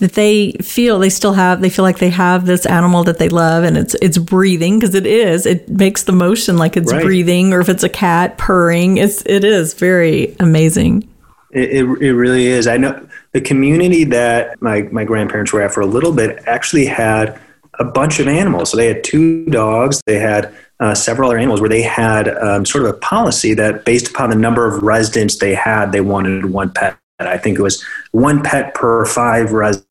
that 0.00 0.12
they 0.14 0.52
feel 0.60 0.98
they 0.98 1.10
still 1.10 1.34
have 1.34 1.62
they 1.62 1.70
feel 1.70 1.82
like 1.82 1.98
they 1.98 2.10
have 2.10 2.44
this 2.44 2.66
animal 2.66 3.04
that 3.04 3.18
they 3.18 3.28
love 3.28 3.64
and 3.64 3.76
it's 3.76 3.94
it's 3.96 4.18
breathing 4.18 4.78
because 4.78 4.94
it 4.94 5.06
is 5.06 5.46
it 5.46 5.68
makes 5.68 6.04
the 6.04 6.12
motion 6.12 6.56
like 6.56 6.76
it's 6.76 6.92
right. 6.92 7.04
breathing 7.04 7.52
or 7.52 7.60
if 7.60 7.68
it's 7.68 7.82
a 7.82 7.88
cat 7.88 8.38
purring 8.38 8.96
it's 8.96 9.22
it 9.26 9.44
is 9.44 9.74
very 9.74 10.34
amazing 10.40 11.06
it, 11.50 11.70
it, 11.70 11.84
it 12.02 12.14
really 12.14 12.46
is 12.46 12.66
i 12.66 12.78
know 12.78 13.06
the 13.32 13.40
community 13.40 14.04
that 14.04 14.60
my, 14.60 14.82
my 14.90 15.04
grandparents 15.04 15.52
were 15.52 15.62
at 15.62 15.72
for 15.72 15.80
a 15.80 15.86
little 15.86 16.12
bit 16.12 16.42
actually 16.46 16.86
had 16.86 17.40
a 17.78 17.84
bunch 17.84 18.18
of 18.18 18.28
animals. 18.28 18.70
So 18.70 18.76
they 18.76 18.86
had 18.86 19.04
two 19.04 19.46
dogs, 19.46 20.02
they 20.06 20.18
had 20.18 20.54
uh, 20.80 20.94
several 20.94 21.30
other 21.30 21.38
animals 21.38 21.60
where 21.60 21.68
they 21.68 21.82
had 21.82 22.28
um, 22.28 22.64
sort 22.64 22.84
of 22.84 22.90
a 22.90 22.98
policy 22.98 23.54
that 23.54 23.84
based 23.84 24.08
upon 24.08 24.30
the 24.30 24.36
number 24.36 24.66
of 24.66 24.82
residents 24.82 25.36
they 25.36 25.54
had, 25.54 25.92
they 25.92 26.00
wanted 26.00 26.46
one 26.46 26.70
pet. 26.70 26.96
I 27.18 27.36
think 27.36 27.58
it 27.58 27.62
was 27.62 27.84
one 28.12 28.42
pet 28.42 28.72
per 28.74 29.04
five 29.04 29.52
residents 29.52 29.84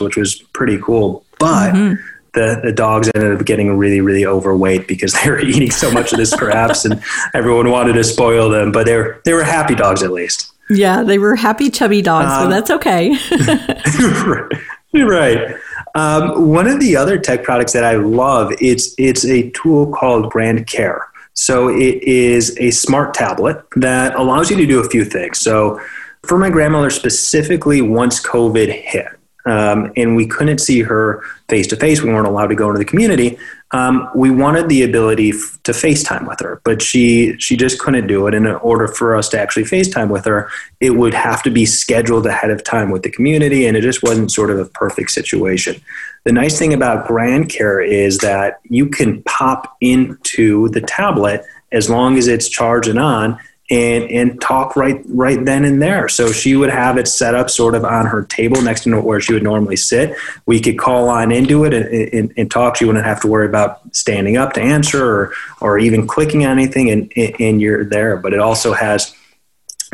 which 0.00 0.16
was 0.16 0.36
pretty 0.52 0.78
cool. 0.78 1.24
But 1.38 1.72
mm-hmm. 1.72 1.94
the, 2.34 2.60
the 2.62 2.72
dogs 2.72 3.10
ended 3.14 3.38
up 3.38 3.44
getting 3.44 3.76
really, 3.76 4.00
really 4.00 4.24
overweight 4.24 4.88
because 4.88 5.12
they 5.24 5.30
were 5.30 5.40
eating 5.40 5.70
so 5.70 5.90
much 5.90 6.12
of 6.12 6.18
this 6.18 6.30
scraps 6.30 6.84
and 6.84 7.02
everyone 7.34 7.70
wanted 7.70 7.94
to 7.94 8.04
spoil 8.04 8.48
them. 8.48 8.72
But 8.72 8.86
they 8.86 8.96
were, 8.96 9.20
they 9.24 9.32
were 9.32 9.44
happy 9.44 9.74
dogs 9.74 10.02
at 10.02 10.12
least. 10.12 10.52
Yeah, 10.68 11.02
they 11.02 11.18
were 11.18 11.36
happy, 11.36 11.70
chubby 11.70 12.02
dogs, 12.02 12.32
um, 12.32 12.44
so 12.44 12.50
that's 12.50 12.70
okay. 12.70 13.16
right. 15.04 15.56
Um, 15.94 16.50
one 16.50 16.66
of 16.66 16.80
the 16.80 16.96
other 16.96 17.18
tech 17.18 17.42
products 17.42 17.72
that 17.72 17.84
I 17.84 17.94
love 17.94 18.52
it's 18.60 18.94
it's 18.98 19.24
a 19.24 19.50
tool 19.50 19.92
called 19.92 20.30
Grand 20.30 20.66
Care. 20.66 21.06
So 21.34 21.68
it 21.68 22.02
is 22.02 22.56
a 22.58 22.70
smart 22.70 23.14
tablet 23.14 23.62
that 23.76 24.14
allows 24.14 24.50
you 24.50 24.56
to 24.56 24.66
do 24.66 24.80
a 24.80 24.88
few 24.88 25.04
things. 25.04 25.38
So 25.38 25.80
for 26.22 26.38
my 26.38 26.50
grandmother 26.50 26.90
specifically, 26.90 27.82
once 27.82 28.20
COVID 28.22 28.72
hit, 28.72 29.08
um, 29.46 29.92
and 29.96 30.16
we 30.16 30.26
couldn't 30.26 30.58
see 30.58 30.82
her 30.82 31.22
face 31.48 31.66
to 31.68 31.76
face. 31.76 32.02
We 32.02 32.12
weren't 32.12 32.26
allowed 32.26 32.48
to 32.48 32.54
go 32.54 32.68
into 32.68 32.78
the 32.78 32.84
community. 32.84 33.38
Um, 33.76 34.08
we 34.14 34.30
wanted 34.30 34.70
the 34.70 34.84
ability 34.84 35.30
f- 35.30 35.58
to 35.64 35.72
FaceTime 35.72 36.26
with 36.26 36.40
her, 36.40 36.62
but 36.64 36.80
she 36.80 37.36
she 37.38 37.58
just 37.58 37.78
couldn't 37.78 38.06
do 38.06 38.26
it. 38.26 38.34
And 38.34 38.46
in 38.46 38.54
order 38.54 38.88
for 38.88 39.14
us 39.14 39.28
to 39.30 39.38
actually 39.38 39.64
FaceTime 39.64 40.08
with 40.08 40.24
her, 40.24 40.48
it 40.80 40.96
would 40.96 41.12
have 41.12 41.42
to 41.42 41.50
be 41.50 41.66
scheduled 41.66 42.26
ahead 42.26 42.50
of 42.50 42.64
time 42.64 42.90
with 42.90 43.02
the 43.02 43.10
community, 43.10 43.66
and 43.66 43.76
it 43.76 43.82
just 43.82 44.02
wasn't 44.02 44.32
sort 44.32 44.50
of 44.50 44.58
a 44.58 44.64
perfect 44.64 45.10
situation. 45.10 45.78
The 46.24 46.32
nice 46.32 46.58
thing 46.58 46.72
about 46.72 47.06
Grand 47.06 47.50
Care 47.50 47.82
is 47.82 48.16
that 48.18 48.60
you 48.64 48.86
can 48.86 49.22
pop 49.24 49.76
into 49.82 50.70
the 50.70 50.80
tablet 50.80 51.44
as 51.70 51.90
long 51.90 52.16
as 52.16 52.28
it's 52.28 52.48
charging 52.48 52.96
on 52.96 53.38
and 53.68 54.04
and 54.10 54.40
talk 54.40 54.76
right 54.76 55.02
right 55.06 55.44
then 55.44 55.64
and 55.64 55.82
there. 55.82 56.08
So 56.08 56.30
she 56.30 56.54
would 56.54 56.70
have 56.70 56.98
it 56.98 57.08
set 57.08 57.34
up 57.34 57.50
sort 57.50 57.74
of 57.74 57.84
on 57.84 58.06
her 58.06 58.22
table 58.22 58.62
next 58.62 58.84
to 58.84 59.00
where 59.00 59.20
she 59.20 59.32
would 59.32 59.42
normally 59.42 59.76
sit. 59.76 60.16
We 60.46 60.60
could 60.60 60.78
call 60.78 61.08
on 61.08 61.32
into 61.32 61.64
it 61.64 61.74
and, 61.74 61.86
and, 61.86 62.32
and 62.36 62.50
talk. 62.50 62.76
She 62.76 62.84
wouldn't 62.84 63.04
have 63.04 63.20
to 63.22 63.28
worry 63.28 63.46
about 63.46 63.80
standing 63.94 64.36
up 64.36 64.52
to 64.54 64.60
answer 64.60 65.04
or 65.04 65.32
or 65.60 65.78
even 65.78 66.06
clicking 66.06 66.46
on 66.46 66.52
anything, 66.52 66.90
and 66.90 67.12
and 67.40 67.60
you're 67.60 67.84
there. 67.84 68.16
But 68.16 68.34
it 68.34 68.40
also 68.40 68.72
has 68.72 69.14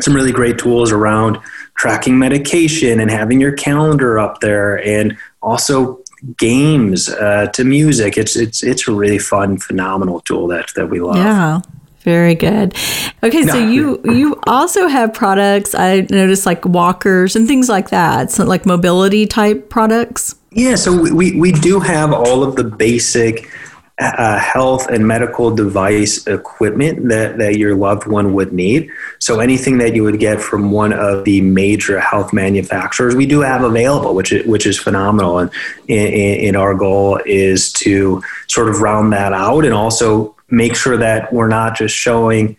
some 0.01 0.13
really 0.13 0.31
great 0.31 0.57
tools 0.57 0.91
around 0.91 1.39
tracking 1.75 2.17
medication 2.17 2.99
and 2.99 3.09
having 3.09 3.41
your 3.41 3.53
calendar 3.53 4.19
up 4.19 4.39
there, 4.39 4.83
and 4.85 5.17
also 5.41 6.03
games 6.37 7.09
uh, 7.09 7.47
to 7.53 7.63
music. 7.63 8.17
It's 8.17 8.35
it's 8.35 8.63
it's 8.63 8.87
a 8.87 8.91
really 8.93 9.19
fun, 9.19 9.57
phenomenal 9.57 10.19
tool 10.21 10.47
that 10.47 10.71
that 10.75 10.89
we 10.89 10.99
love. 10.99 11.17
Yeah. 11.17 11.61
Very 12.03 12.35
good. 12.35 12.75
Okay, 13.23 13.43
so 13.43 13.57
you 13.57 14.01
you 14.03 14.37
also 14.45 14.87
have 14.87 15.13
products. 15.13 15.73
I 15.73 16.05
noticed 16.09 16.45
like 16.45 16.65
walkers 16.65 17.35
and 17.35 17.47
things 17.47 17.69
like 17.69 17.89
that. 17.89 18.29
So 18.29 18.43
like 18.43 18.65
mobility 18.65 19.25
type 19.25 19.69
products. 19.69 20.35
Yeah, 20.51 20.75
so 20.75 20.95
we 21.13 21.39
we 21.39 21.51
do 21.53 21.79
have 21.79 22.11
all 22.11 22.43
of 22.43 22.57
the 22.57 22.65
basic 22.65 23.49
uh, 23.99 24.39
health 24.39 24.87
and 24.87 25.07
medical 25.07 25.53
device 25.53 26.25
equipment 26.25 27.09
that, 27.09 27.37
that 27.37 27.57
your 27.57 27.75
loved 27.75 28.07
one 28.07 28.33
would 28.33 28.51
need. 28.51 28.89
So 29.19 29.39
anything 29.39 29.77
that 29.77 29.95
you 29.95 30.03
would 30.03 30.19
get 30.19 30.41
from 30.41 30.71
one 30.71 30.93
of 30.93 31.25
the 31.25 31.41
major 31.41 31.99
health 31.99 32.33
manufacturers, 32.33 33.15
we 33.15 33.27
do 33.27 33.41
have 33.41 33.63
available, 33.63 34.15
which 34.15 34.33
is, 34.33 34.45
which 34.47 34.65
is 34.65 34.79
phenomenal. 34.79 35.39
And 35.39 35.51
in, 35.87 36.07
in 36.07 36.55
our 36.55 36.73
goal 36.73 37.19
is 37.25 37.71
to 37.73 38.23
sort 38.47 38.67
of 38.67 38.81
round 38.81 39.13
that 39.13 39.31
out 39.31 39.63
and 39.63 39.73
also 39.73 40.35
make 40.53 40.75
sure 40.75 40.97
that 40.97 41.33
we're 41.33 41.47
not 41.47 41.75
just 41.75 41.95
showing 41.95 42.55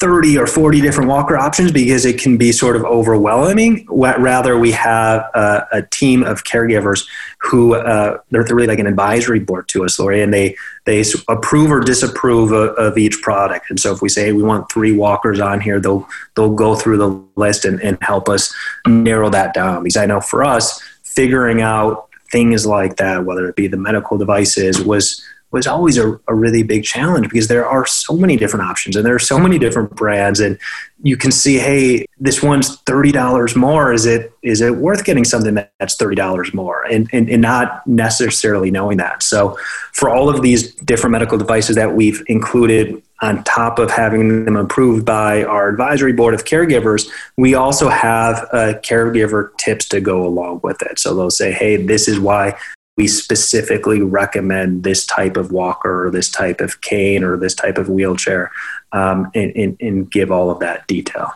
30 0.00 0.38
or 0.38 0.46
40 0.46 0.80
different 0.80 1.10
walker 1.10 1.36
options 1.36 1.72
because 1.72 2.06
it 2.06 2.20
can 2.20 2.36
be 2.36 2.52
sort 2.52 2.76
of 2.76 2.84
overwhelming. 2.84 3.84
Rather, 3.90 4.56
we 4.56 4.70
have 4.70 5.28
a, 5.34 5.66
a 5.72 5.82
team 5.82 6.22
of 6.22 6.44
caregivers 6.44 7.06
who 7.40 7.74
uh, 7.74 8.18
they're 8.30 8.44
really 8.44 8.68
like 8.68 8.78
an 8.78 8.86
advisory 8.86 9.40
board 9.40 9.68
to 9.68 9.84
us, 9.84 9.98
Lori, 9.98 10.22
and 10.22 10.32
they 10.32 10.56
they 10.84 11.04
approve 11.28 11.70
or 11.70 11.80
disapprove 11.80 12.52
of, 12.52 12.70
of, 12.76 12.96
each 12.96 13.20
product. 13.20 13.68
And 13.68 13.78
so, 13.78 13.92
if 13.92 14.00
we 14.00 14.08
say 14.08 14.32
we 14.32 14.42
want 14.44 14.70
three 14.70 14.92
walkers 14.92 15.40
on 15.40 15.60
here, 15.60 15.80
they'll 15.80 16.08
they'll 16.36 16.54
go 16.54 16.76
through 16.76 16.98
the 16.98 17.22
list 17.34 17.64
and, 17.64 17.80
and 17.82 17.98
help 18.00 18.28
us 18.28 18.54
narrow 18.86 19.30
that 19.30 19.52
down. 19.52 19.82
Because 19.82 19.96
I 19.96 20.06
know 20.06 20.20
for 20.20 20.44
us, 20.44 20.80
figuring 21.02 21.60
out 21.60 22.08
things 22.30 22.66
like 22.66 22.96
that, 22.96 23.24
whether 23.24 23.48
it 23.48 23.56
be 23.56 23.66
the 23.66 23.76
medical 23.76 24.16
devices, 24.16 24.80
was 24.80 25.24
was 25.50 25.66
always 25.66 25.96
a, 25.96 26.20
a, 26.28 26.34
really 26.34 26.62
big 26.62 26.84
challenge 26.84 27.28
because 27.28 27.48
there 27.48 27.66
are 27.66 27.86
so 27.86 28.14
many 28.14 28.36
different 28.36 28.66
options 28.66 28.96
and 28.96 29.04
there 29.04 29.14
are 29.14 29.18
so 29.18 29.38
many 29.38 29.58
different 29.58 29.94
brands 29.96 30.40
and 30.40 30.58
you 31.02 31.16
can 31.16 31.30
see 31.30 31.58
hey 31.58 32.04
this 32.20 32.42
one's 32.42 32.78
$30 32.82 33.54
more. 33.56 33.92
Is 33.92 34.06
it 34.06 34.32
is 34.42 34.60
it 34.60 34.76
worth 34.76 35.04
getting 35.04 35.24
something 35.24 35.54
that's 35.54 35.96
$30 35.96 36.52
more? 36.54 36.84
And, 36.84 37.08
and, 37.12 37.28
and 37.28 37.42
not 37.42 37.86
necessarily 37.86 38.70
knowing 38.70 38.98
that. 38.98 39.22
So 39.22 39.56
for 39.92 40.10
all 40.10 40.28
of 40.28 40.42
these 40.42 40.74
different 40.74 41.12
medical 41.12 41.38
devices 41.38 41.76
that 41.76 41.94
we've 41.94 42.22
included 42.26 43.02
on 43.20 43.42
top 43.44 43.78
of 43.78 43.90
having 43.90 44.44
them 44.44 44.56
approved 44.56 45.04
by 45.04 45.44
our 45.44 45.68
advisory 45.68 46.12
board 46.12 46.34
of 46.34 46.44
caregivers, 46.44 47.08
we 47.36 47.54
also 47.54 47.88
have 47.88 48.48
uh, 48.52 48.74
caregiver 48.82 49.56
tips 49.58 49.88
to 49.88 50.00
go 50.00 50.24
along 50.24 50.60
with 50.62 50.80
it. 50.82 50.98
So 50.98 51.14
they'll 51.14 51.30
say, 51.30 51.52
hey, 51.52 51.76
this 51.76 52.08
is 52.08 52.18
why 52.20 52.56
we 52.98 53.06
specifically 53.06 54.02
recommend 54.02 54.82
this 54.82 55.06
type 55.06 55.36
of 55.36 55.52
walker 55.52 56.06
or 56.06 56.10
this 56.10 56.28
type 56.28 56.60
of 56.60 56.80
cane 56.80 57.22
or 57.22 57.36
this 57.36 57.54
type 57.54 57.78
of 57.78 57.88
wheelchair 57.88 58.50
um, 58.90 59.30
and, 59.36 59.52
and, 59.54 59.76
and, 59.80 60.10
give 60.10 60.32
all 60.32 60.50
of 60.50 60.58
that 60.58 60.84
detail. 60.88 61.32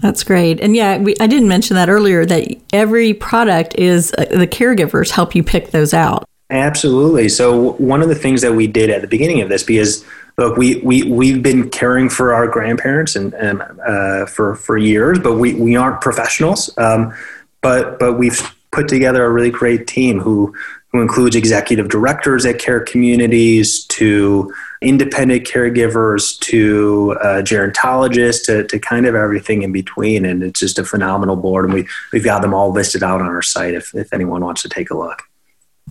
That's 0.00 0.22
great. 0.22 0.60
And 0.60 0.76
yeah, 0.76 0.98
we, 0.98 1.16
I 1.18 1.26
didn't 1.26 1.48
mention 1.48 1.74
that 1.76 1.88
earlier 1.88 2.26
that 2.26 2.60
every 2.70 3.14
product 3.14 3.76
is 3.76 4.12
uh, 4.18 4.26
the 4.26 4.46
caregivers 4.46 5.10
help 5.10 5.34
you 5.34 5.42
pick 5.42 5.70
those 5.70 5.94
out. 5.94 6.28
Absolutely. 6.50 7.30
So, 7.30 7.72
one 7.72 8.02
of 8.02 8.08
the 8.08 8.14
things 8.14 8.42
that 8.42 8.52
we 8.52 8.66
did 8.66 8.90
at 8.90 9.00
the 9.00 9.08
beginning 9.08 9.40
of 9.40 9.48
this, 9.48 9.62
because 9.62 10.04
look, 10.36 10.58
we, 10.58 10.80
we, 10.82 11.02
we've 11.04 11.42
been 11.42 11.70
caring 11.70 12.10
for 12.10 12.34
our 12.34 12.46
grandparents 12.46 13.16
and, 13.16 13.32
and 13.34 13.62
uh, 13.80 14.26
for, 14.26 14.54
for 14.56 14.76
years, 14.76 15.18
but 15.18 15.36
we, 15.38 15.54
we 15.54 15.76
aren't 15.76 16.02
professionals. 16.02 16.76
Um, 16.76 17.14
but, 17.62 17.98
but 17.98 18.14
we've 18.14 18.54
put 18.70 18.88
together 18.88 19.24
a 19.24 19.30
really 19.30 19.50
great 19.50 19.86
team 19.86 20.20
who 20.20 20.54
who 20.96 21.02
includes 21.02 21.36
executive 21.36 21.88
directors 21.88 22.44
at 22.46 22.58
care 22.58 22.80
communities 22.80 23.84
to 23.84 24.52
independent 24.80 25.44
caregivers 25.44 26.38
to 26.40 27.16
uh, 27.20 27.42
gerontologists 27.42 28.44
to, 28.46 28.64
to 28.64 28.78
kind 28.78 29.06
of 29.06 29.14
everything 29.14 29.62
in 29.62 29.72
between. 29.72 30.24
And 30.24 30.42
it's 30.42 30.60
just 30.60 30.78
a 30.78 30.84
phenomenal 30.84 31.36
board. 31.36 31.66
And 31.66 31.74
we, 31.74 31.86
we've 32.12 32.24
got 32.24 32.42
them 32.42 32.54
all 32.54 32.72
listed 32.72 33.02
out 33.02 33.20
on 33.20 33.26
our 33.26 33.42
site 33.42 33.74
if, 33.74 33.94
if 33.94 34.12
anyone 34.12 34.42
wants 34.42 34.62
to 34.62 34.68
take 34.68 34.90
a 34.90 34.96
look. 34.96 35.22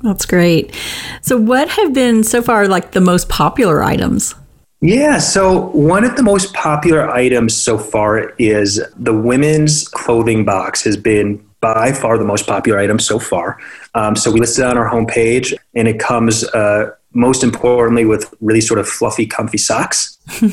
That's 0.01 0.25
great. 0.25 0.75
So, 1.21 1.37
what 1.37 1.69
have 1.69 1.93
been 1.93 2.23
so 2.23 2.41
far 2.41 2.67
like 2.67 2.91
the 2.91 2.99
most 2.99 3.29
popular 3.29 3.81
items? 3.81 4.35
Yeah, 4.81 5.19
so 5.19 5.67
one 5.69 6.03
of 6.03 6.15
the 6.15 6.21
most 6.21 6.53
popular 6.53 7.09
items 7.09 7.55
so 7.55 7.77
far 7.77 8.33
is 8.37 8.83
the 8.97 9.13
women's 9.13 9.87
clothing 9.87 10.43
box 10.43 10.83
has 10.83 10.97
been 10.97 11.43
by 11.73 11.91
far 11.91 12.15
the 12.19 12.23
most 12.23 12.45
popular 12.45 12.77
item 12.77 12.99
so 12.99 13.17
far. 13.17 13.59
Um, 13.95 14.15
so 14.15 14.29
we 14.31 14.39
listed 14.39 14.63
it 14.63 14.67
on 14.67 14.77
our 14.77 14.87
homepage, 14.87 15.51
and 15.73 15.87
it 15.87 15.97
comes 15.99 16.43
uh, 16.49 16.91
most 17.13 17.43
importantly 17.43 18.05
with 18.05 18.31
really 18.39 18.61
sort 18.61 18.79
of 18.79 18.87
fluffy, 18.87 19.25
comfy 19.25 19.57
socks. 19.57 20.19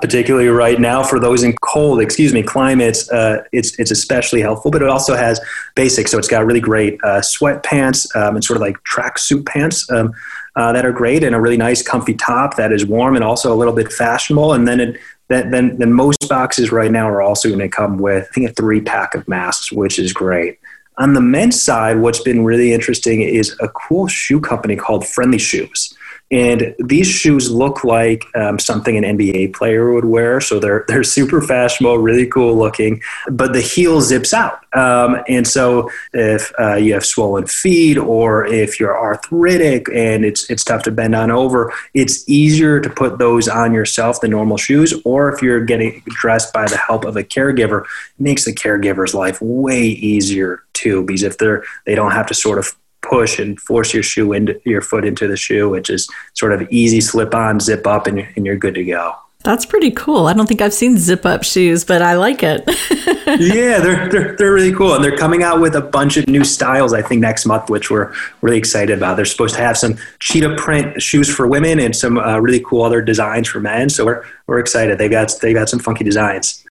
Particularly 0.00 0.46
right 0.46 0.78
now, 0.78 1.02
for 1.02 1.18
those 1.18 1.42
in 1.42 1.56
cold, 1.62 2.00
excuse 2.00 2.32
me, 2.32 2.42
climates, 2.42 3.10
uh, 3.10 3.42
it's 3.52 3.76
it's 3.80 3.90
especially 3.90 4.40
helpful. 4.42 4.70
But 4.70 4.82
it 4.82 4.88
also 4.88 5.16
has 5.16 5.40
basics, 5.74 6.12
so 6.12 6.18
it's 6.18 6.28
got 6.28 6.44
really 6.46 6.60
great 6.60 7.00
uh, 7.02 7.20
sweatpants 7.20 8.14
um, 8.14 8.36
and 8.36 8.44
sort 8.44 8.58
of 8.58 8.60
like 8.60 8.76
tracksuit 8.84 9.44
pants. 9.46 9.90
Um, 9.90 10.12
uh, 10.56 10.72
that 10.72 10.84
are 10.84 10.92
great 10.92 11.22
and 11.22 11.34
a 11.34 11.40
really 11.40 11.56
nice 11.56 11.82
comfy 11.82 12.14
top 12.14 12.56
that 12.56 12.72
is 12.72 12.84
warm 12.84 13.14
and 13.14 13.24
also 13.24 13.52
a 13.52 13.56
little 13.56 13.74
bit 13.74 13.92
fashionable 13.92 14.52
and 14.52 14.66
then 14.66 14.80
it 14.80 14.96
then, 15.30 15.50
then, 15.52 15.78
then 15.78 15.92
most 15.92 16.28
boxes 16.28 16.72
right 16.72 16.90
now 16.90 17.08
are 17.08 17.22
also 17.22 17.48
going 17.48 17.60
to 17.60 17.68
come 17.68 17.98
with, 17.98 18.26
I 18.28 18.34
think, 18.34 18.50
a 18.50 18.52
three 18.52 18.80
pack 18.80 19.14
of 19.14 19.28
masks, 19.28 19.70
which 19.70 19.96
is 19.96 20.12
great. 20.12 20.58
On 20.98 21.14
the 21.14 21.20
men's 21.20 21.62
side, 21.62 21.98
what's 21.98 22.20
been 22.20 22.44
really 22.44 22.72
interesting 22.72 23.22
is 23.22 23.56
a 23.60 23.68
cool 23.68 24.08
shoe 24.08 24.40
company 24.40 24.74
called 24.74 25.06
Friendly 25.06 25.38
Shoes. 25.38 25.94
And 26.30 26.76
these 26.78 27.08
shoes 27.08 27.50
look 27.50 27.82
like 27.82 28.24
um, 28.36 28.58
something 28.58 28.96
an 28.96 29.18
NBA 29.18 29.52
player 29.54 29.92
would 29.92 30.04
wear. 30.04 30.40
So 30.40 30.60
they're, 30.60 30.84
they're 30.88 31.02
super 31.02 31.40
fashionable, 31.40 31.98
really 31.98 32.26
cool 32.26 32.56
looking, 32.56 33.02
but 33.30 33.52
the 33.52 33.60
heel 33.60 34.00
zips 34.00 34.32
out. 34.32 34.60
Um, 34.72 35.20
and 35.28 35.46
so 35.46 35.90
if 36.12 36.52
uh, 36.60 36.76
you 36.76 36.94
have 36.94 37.04
swollen 37.04 37.46
feet 37.46 37.98
or 37.98 38.46
if 38.46 38.78
you're 38.78 38.96
arthritic 38.96 39.88
and 39.92 40.24
it's, 40.24 40.48
it's 40.48 40.62
tough 40.62 40.84
to 40.84 40.92
bend 40.92 41.14
on 41.14 41.30
over, 41.30 41.72
it's 41.94 42.28
easier 42.28 42.80
to 42.80 42.88
put 42.88 43.18
those 43.18 43.48
on 43.48 43.74
yourself 43.74 44.20
than 44.20 44.30
normal 44.30 44.56
shoes. 44.56 44.94
Or 45.04 45.32
if 45.32 45.42
you're 45.42 45.64
getting 45.64 46.02
dressed 46.06 46.52
by 46.52 46.66
the 46.66 46.76
help 46.76 47.04
of 47.04 47.16
a 47.16 47.24
caregiver, 47.24 47.84
makes 48.18 48.44
the 48.44 48.52
caregiver's 48.52 49.14
life 49.14 49.40
way 49.40 49.82
easier 49.82 50.62
too, 50.72 51.02
because 51.04 51.24
if 51.24 51.38
they're, 51.38 51.64
they 51.86 51.96
don't 51.96 52.12
have 52.12 52.26
to 52.28 52.34
sort 52.34 52.58
of 52.58 52.76
push 53.02 53.38
and 53.38 53.60
force 53.60 53.94
your 53.94 54.02
shoe 54.02 54.32
into 54.32 54.60
your 54.64 54.82
foot 54.82 55.04
into 55.04 55.26
the 55.26 55.36
shoe, 55.36 55.68
which 55.68 55.90
is 55.90 56.08
sort 56.34 56.52
of 56.52 56.66
easy 56.70 57.00
slip 57.00 57.34
on, 57.34 57.60
zip 57.60 57.86
up, 57.86 58.06
and, 58.06 58.26
and 58.36 58.46
you're 58.46 58.56
good 58.56 58.74
to 58.74 58.84
go. 58.84 59.14
That's 59.42 59.64
pretty 59.64 59.90
cool. 59.92 60.26
I 60.26 60.34
don't 60.34 60.46
think 60.46 60.60
I've 60.60 60.74
seen 60.74 60.98
zip 60.98 61.24
up 61.24 61.44
shoes, 61.44 61.82
but 61.82 62.02
I 62.02 62.14
like 62.14 62.42
it. 62.42 62.62
yeah, 63.40 63.80
they're, 63.80 64.06
they're, 64.10 64.36
they're 64.36 64.52
really 64.52 64.72
cool. 64.72 64.94
And 64.94 65.02
they're 65.02 65.16
coming 65.16 65.42
out 65.42 65.62
with 65.62 65.74
a 65.74 65.80
bunch 65.80 66.18
of 66.18 66.28
new 66.28 66.44
styles, 66.44 66.92
I 66.92 67.00
think, 67.00 67.22
next 67.22 67.46
month, 67.46 67.70
which 67.70 67.90
we're 67.90 68.12
really 68.42 68.58
excited 68.58 68.98
about. 68.98 69.16
They're 69.16 69.24
supposed 69.24 69.54
to 69.54 69.62
have 69.62 69.78
some 69.78 69.96
cheetah 70.18 70.56
print 70.56 71.00
shoes 71.00 71.34
for 71.34 71.46
women 71.46 71.80
and 71.80 71.96
some 71.96 72.18
uh, 72.18 72.38
really 72.38 72.60
cool 72.60 72.82
other 72.82 73.00
designs 73.00 73.48
for 73.48 73.60
men. 73.60 73.88
So 73.88 74.04
we're, 74.04 74.24
we're 74.46 74.58
excited. 74.58 74.98
They 74.98 75.08
got, 75.08 75.32
they 75.40 75.54
got 75.54 75.70
some 75.70 75.78
funky 75.78 76.04
designs. 76.04 76.66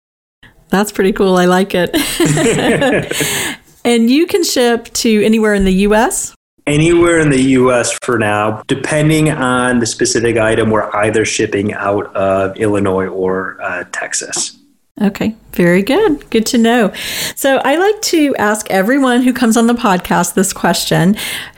That's 0.71 0.91
pretty 0.91 1.13
cool. 1.13 1.37
I 1.37 1.45
like 1.45 1.73
it. 1.75 1.91
and 3.85 4.11
you 4.11 4.27
can 4.27 4.45
ship 4.45 4.85
to 4.95 5.25
anywhere 5.25 5.55
in 5.55 5.65
the 5.65 5.75
U.S.? 5.89 6.35
anywhere 6.67 7.19
in 7.19 7.31
the 7.31 7.43
US 7.43 7.93
for 8.03 8.19
now. 8.19 8.63
Depending 8.67 9.31
on 9.31 9.81
the 9.81 9.87
specific 9.87 10.37
item, 10.37 10.71
we're 10.71 10.91
either 10.97 11.25
shipping 11.25 11.73
out 11.73 12.15
of 12.17 12.57
Illinois 12.57 13.07
or 13.07 13.61
uh, 13.61 13.85
Texas. 13.93 14.59
Okay, 15.03 15.35
very 15.53 15.83
good. 15.83 16.31
Good 16.31 16.47
to 16.47 16.59
know. 16.59 16.93
So, 17.35 17.57
I 17.59 17.77
like 17.77 18.01
to 18.03 18.35
ask 18.37 18.71
everyone 18.71 19.23
who 19.23 19.33
comes 19.33 19.57
on 19.57 19.67
the 19.67 19.75
podcast 19.75 20.35
this 20.35 20.53
question 20.53 21.17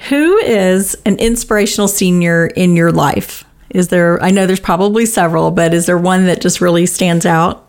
Who 0.09 0.39
is 0.39 0.97
an 1.05 1.19
inspirational 1.19 1.87
senior 1.87 2.47
in 2.47 2.77
your 2.77 2.93
life? 2.93 3.45
Is 3.71 3.89
there, 3.89 4.23
I 4.23 4.31
know 4.31 4.47
there's 4.47 4.61
probably 4.61 5.05
several, 5.05 5.51
but 5.51 5.75
is 5.75 5.85
there 5.85 5.99
one 5.99 6.27
that 6.27 6.41
just 6.41 6.63
really 6.63 6.87
stands 6.87 7.27
out? 7.27 7.66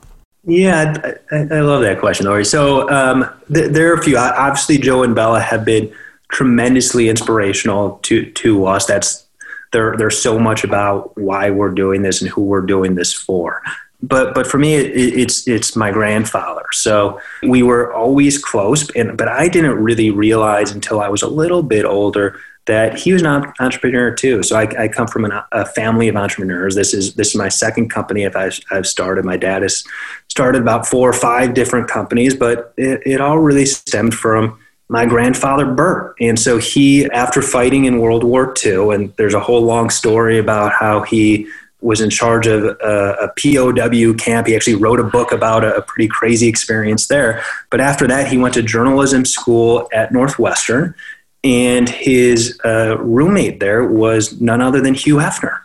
Yeah, 0.47 1.15
I, 1.29 1.35
I 1.35 1.59
love 1.59 1.81
that 1.81 1.99
question, 1.99 2.25
Lori. 2.25 2.45
So, 2.45 2.89
um, 2.89 3.29
th- 3.53 3.71
there 3.71 3.91
are 3.91 3.95
a 3.95 4.01
few. 4.01 4.17
Obviously, 4.17 4.77
Joe 4.77 5.03
and 5.03 5.13
Bella 5.13 5.41
have 5.41 5.65
been 5.65 5.93
tremendously 6.29 7.09
inspirational 7.09 7.99
to 8.03 8.31
to 8.31 8.65
us. 8.65 8.85
That's 8.85 9.25
they're 9.73 10.09
so 10.09 10.39
much 10.39 10.63
about 10.63 11.15
why 11.17 11.49
we're 11.49 11.71
doing 11.71 12.01
this 12.01 12.21
and 12.21 12.31
who 12.31 12.41
we're 12.41 12.61
doing 12.61 12.95
this 12.95 13.13
for. 13.13 13.61
But 14.01 14.33
but 14.33 14.47
for 14.47 14.57
me, 14.57 14.75
it, 14.75 14.95
it's 14.95 15.45
it's 15.49 15.75
my 15.75 15.91
grandfather. 15.91 16.63
So 16.71 17.19
we 17.43 17.61
were 17.61 17.93
always 17.93 18.37
close, 18.37 18.89
and 18.91 19.17
but 19.17 19.27
I 19.27 19.49
didn't 19.49 19.75
really 19.83 20.11
realize 20.11 20.71
until 20.71 21.01
I 21.01 21.09
was 21.09 21.23
a 21.23 21.27
little 21.27 21.61
bit 21.61 21.83
older 21.83 22.39
that 22.67 22.99
he 22.99 23.13
was 23.13 23.21
an 23.21 23.53
entrepreneur 23.59 24.13
too. 24.13 24.43
So 24.43 24.57
I, 24.57 24.83
I 24.83 24.87
come 24.87 25.07
from 25.07 25.25
an, 25.25 25.31
a 25.51 25.65
family 25.65 26.09
of 26.09 26.15
entrepreneurs. 26.15 26.75
This 26.75 26.93
is 26.93 27.15
this 27.15 27.29
is 27.29 27.35
my 27.35 27.49
second 27.49 27.89
company 27.89 28.27
I've, 28.27 28.59
I've 28.69 28.85
started. 28.85 29.25
My 29.25 29.37
dad 29.37 29.61
has 29.61 29.83
started 30.27 30.61
about 30.61 30.85
four 30.85 31.09
or 31.09 31.13
five 31.13 31.53
different 31.53 31.87
companies, 31.87 32.35
but 32.35 32.73
it, 32.77 33.01
it 33.05 33.21
all 33.21 33.39
really 33.39 33.65
stemmed 33.65 34.13
from 34.13 34.59
my 34.89 35.05
grandfather 35.05 35.65
Bert. 35.65 36.15
And 36.19 36.39
so 36.39 36.57
he, 36.59 37.09
after 37.11 37.41
fighting 37.41 37.85
in 37.85 37.99
World 37.99 38.23
War 38.23 38.53
II, 38.63 38.93
and 38.93 39.13
there's 39.17 39.33
a 39.33 39.39
whole 39.39 39.61
long 39.61 39.89
story 39.89 40.37
about 40.37 40.71
how 40.73 41.01
he 41.01 41.47
was 41.81 42.01
in 42.01 42.09
charge 42.09 42.47
of 42.47 42.63
a, 42.63 43.15
a 43.21 43.27
POW 43.37 44.13
camp. 44.17 44.47
He 44.47 44.55
actually 44.55 44.75
wrote 44.75 44.99
a 44.99 45.03
book 45.03 45.31
about 45.31 45.63
a, 45.63 45.75
a, 45.75 45.81
pretty 45.81 46.07
crazy 46.07 46.47
experience 46.47 47.07
there. 47.07 47.43
But 47.69 47.81
after 47.81 48.07
that, 48.07 48.27
he 48.27 48.37
went 48.37 48.55
to 48.55 48.63
journalism 48.63 49.25
school 49.25 49.87
at 49.93 50.11
Northwestern, 50.11 50.95
and 51.43 51.87
his 51.87 52.59
uh, 52.65 52.97
roommate 52.99 53.59
there 53.59 53.85
was 53.85 54.41
none 54.41 54.61
other 54.61 54.81
than 54.81 54.93
Hugh 54.93 55.17
Hefner. 55.17 55.59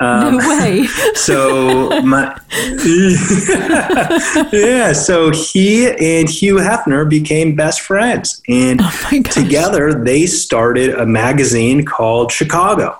Um, 0.00 0.38
no 0.38 0.48
way. 0.48 0.86
so 1.14 2.00
my 2.02 2.40
yeah, 4.52 4.94
so 4.94 5.30
he 5.30 5.90
and 5.90 6.28
Hugh 6.28 6.56
Hefner 6.56 7.08
became 7.08 7.54
best 7.54 7.82
friends, 7.82 8.42
and 8.48 8.80
oh 8.82 9.22
together 9.30 9.92
they 9.92 10.26
started 10.26 10.94
a 10.94 11.04
magazine 11.04 11.84
called 11.84 12.32
Chicago. 12.32 12.96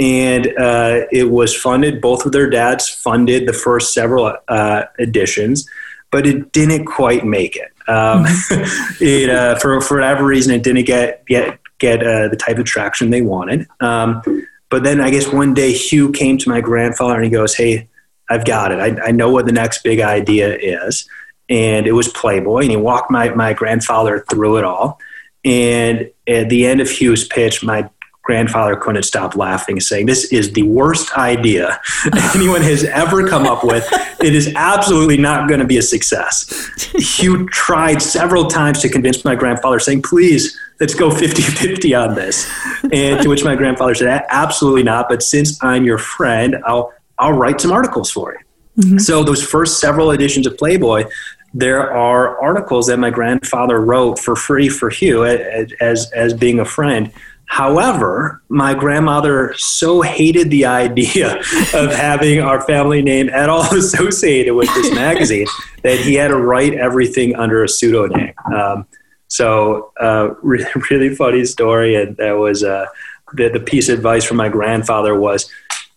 And 0.00 0.46
uh, 0.58 1.02
it 1.12 1.30
was 1.30 1.54
funded. 1.54 2.00
Both 2.00 2.24
of 2.24 2.32
their 2.32 2.48
dads 2.48 2.88
funded 2.88 3.46
the 3.46 3.52
first 3.52 3.92
several 3.92 4.34
uh, 4.48 4.84
editions, 4.98 5.68
but 6.10 6.26
it 6.26 6.52
didn't 6.52 6.86
quite 6.86 7.26
make 7.26 7.54
it. 7.54 7.69
Um, 7.90 8.24
mm-hmm. 8.24 8.94
it 9.04 9.30
uh, 9.30 9.58
for 9.58 9.80
for 9.80 9.96
whatever 9.96 10.24
reason, 10.24 10.54
it 10.54 10.62
didn't 10.62 10.84
get 10.84 11.26
get 11.26 11.58
get 11.78 12.02
uh, 12.02 12.28
the 12.28 12.36
type 12.36 12.58
of 12.58 12.64
traction 12.64 13.10
they 13.10 13.22
wanted. 13.22 13.66
Um, 13.80 14.22
but 14.70 14.84
then 14.84 15.00
I 15.00 15.10
guess 15.10 15.30
one 15.32 15.52
day 15.52 15.72
Hugh 15.72 16.12
came 16.12 16.38
to 16.38 16.48
my 16.48 16.60
grandfather 16.60 17.16
and 17.16 17.24
he 17.24 17.30
goes, 17.30 17.54
Hey, 17.54 17.88
I've 18.30 18.44
got 18.44 18.70
it. 18.70 18.78
I, 18.78 19.08
I 19.08 19.10
know 19.10 19.30
what 19.30 19.46
the 19.46 19.52
next 19.52 19.82
big 19.82 20.00
idea 20.00 20.56
is. 20.56 21.08
And 21.48 21.86
it 21.88 21.92
was 21.92 22.06
Playboy. 22.08 22.60
And 22.62 22.70
he 22.70 22.76
walked 22.76 23.10
my, 23.10 23.30
my 23.30 23.52
grandfather 23.52 24.24
through 24.30 24.58
it 24.58 24.64
all. 24.64 25.00
And 25.44 26.10
at 26.28 26.48
the 26.48 26.66
end 26.66 26.80
of 26.80 26.88
Hugh's 26.88 27.26
pitch, 27.26 27.64
my 27.64 27.90
grandfather 28.30 28.76
couldn't 28.76 29.02
stop 29.02 29.34
laughing, 29.34 29.80
saying, 29.80 30.06
This 30.06 30.32
is 30.32 30.52
the 30.52 30.62
worst 30.62 31.12
idea 31.18 31.80
anyone 32.36 32.62
has 32.62 32.84
ever 32.84 33.26
come 33.26 33.44
up 33.44 33.64
with. 33.64 33.84
It 34.22 34.36
is 34.36 34.52
absolutely 34.54 35.16
not 35.16 35.48
going 35.48 35.58
to 35.58 35.66
be 35.66 35.78
a 35.78 35.82
success. 35.82 36.48
Hugh 36.94 37.48
tried 37.48 38.00
several 38.00 38.46
times 38.46 38.80
to 38.82 38.88
convince 38.88 39.24
my 39.24 39.34
grandfather, 39.34 39.80
saying, 39.80 40.02
Please, 40.02 40.56
let's 40.78 40.94
go 40.94 41.10
50 41.10 41.42
50 41.42 41.92
on 41.96 42.14
this. 42.14 42.48
And 42.92 43.20
to 43.20 43.28
which 43.28 43.42
my 43.42 43.56
grandfather 43.56 43.96
said, 43.96 44.24
absolutely 44.28 44.84
not. 44.84 45.08
But 45.08 45.24
since 45.24 45.58
I'm 45.60 45.84
your 45.84 45.98
friend, 45.98 46.56
I'll, 46.64 46.92
I'll 47.18 47.32
write 47.32 47.60
some 47.60 47.72
articles 47.72 48.12
for 48.12 48.32
you. 48.32 48.84
Mm-hmm. 48.84 48.98
So 48.98 49.24
those 49.24 49.42
first 49.44 49.80
several 49.80 50.12
editions 50.12 50.46
of 50.46 50.56
Playboy, 50.56 51.06
there 51.52 51.92
are 51.92 52.40
articles 52.40 52.86
that 52.86 52.98
my 52.98 53.10
grandfather 53.10 53.80
wrote 53.80 54.20
for 54.20 54.36
free 54.36 54.68
for 54.68 54.88
Hugh 54.88 55.24
as, 55.24 56.12
as 56.12 56.32
being 56.32 56.60
a 56.60 56.64
friend. 56.64 57.12
However, 57.50 58.40
my 58.48 58.74
grandmother 58.74 59.54
so 59.56 60.02
hated 60.02 60.50
the 60.50 60.66
idea 60.66 61.34
of 61.74 61.92
having 61.92 62.40
our 62.40 62.60
family 62.62 63.02
name 63.02 63.28
at 63.28 63.48
all 63.48 63.74
associated 63.76 64.54
with 64.54 64.72
this 64.74 64.94
magazine 64.94 65.48
that 65.82 65.98
he 65.98 66.14
had 66.14 66.28
to 66.28 66.36
write 66.36 66.74
everything 66.74 67.34
under 67.34 67.64
a 67.64 67.68
pseudonym. 67.68 68.32
Um, 68.54 68.86
so, 69.26 69.92
uh, 70.00 70.34
really, 70.42 70.70
really 70.90 71.12
funny 71.16 71.44
story, 71.44 71.96
and 71.96 72.16
that 72.18 72.38
was 72.38 72.62
uh, 72.62 72.86
the 73.34 73.48
the 73.48 73.60
piece 73.60 73.88
of 73.88 73.98
advice 73.98 74.24
from 74.24 74.36
my 74.36 74.48
grandfather 74.48 75.18
was, 75.18 75.50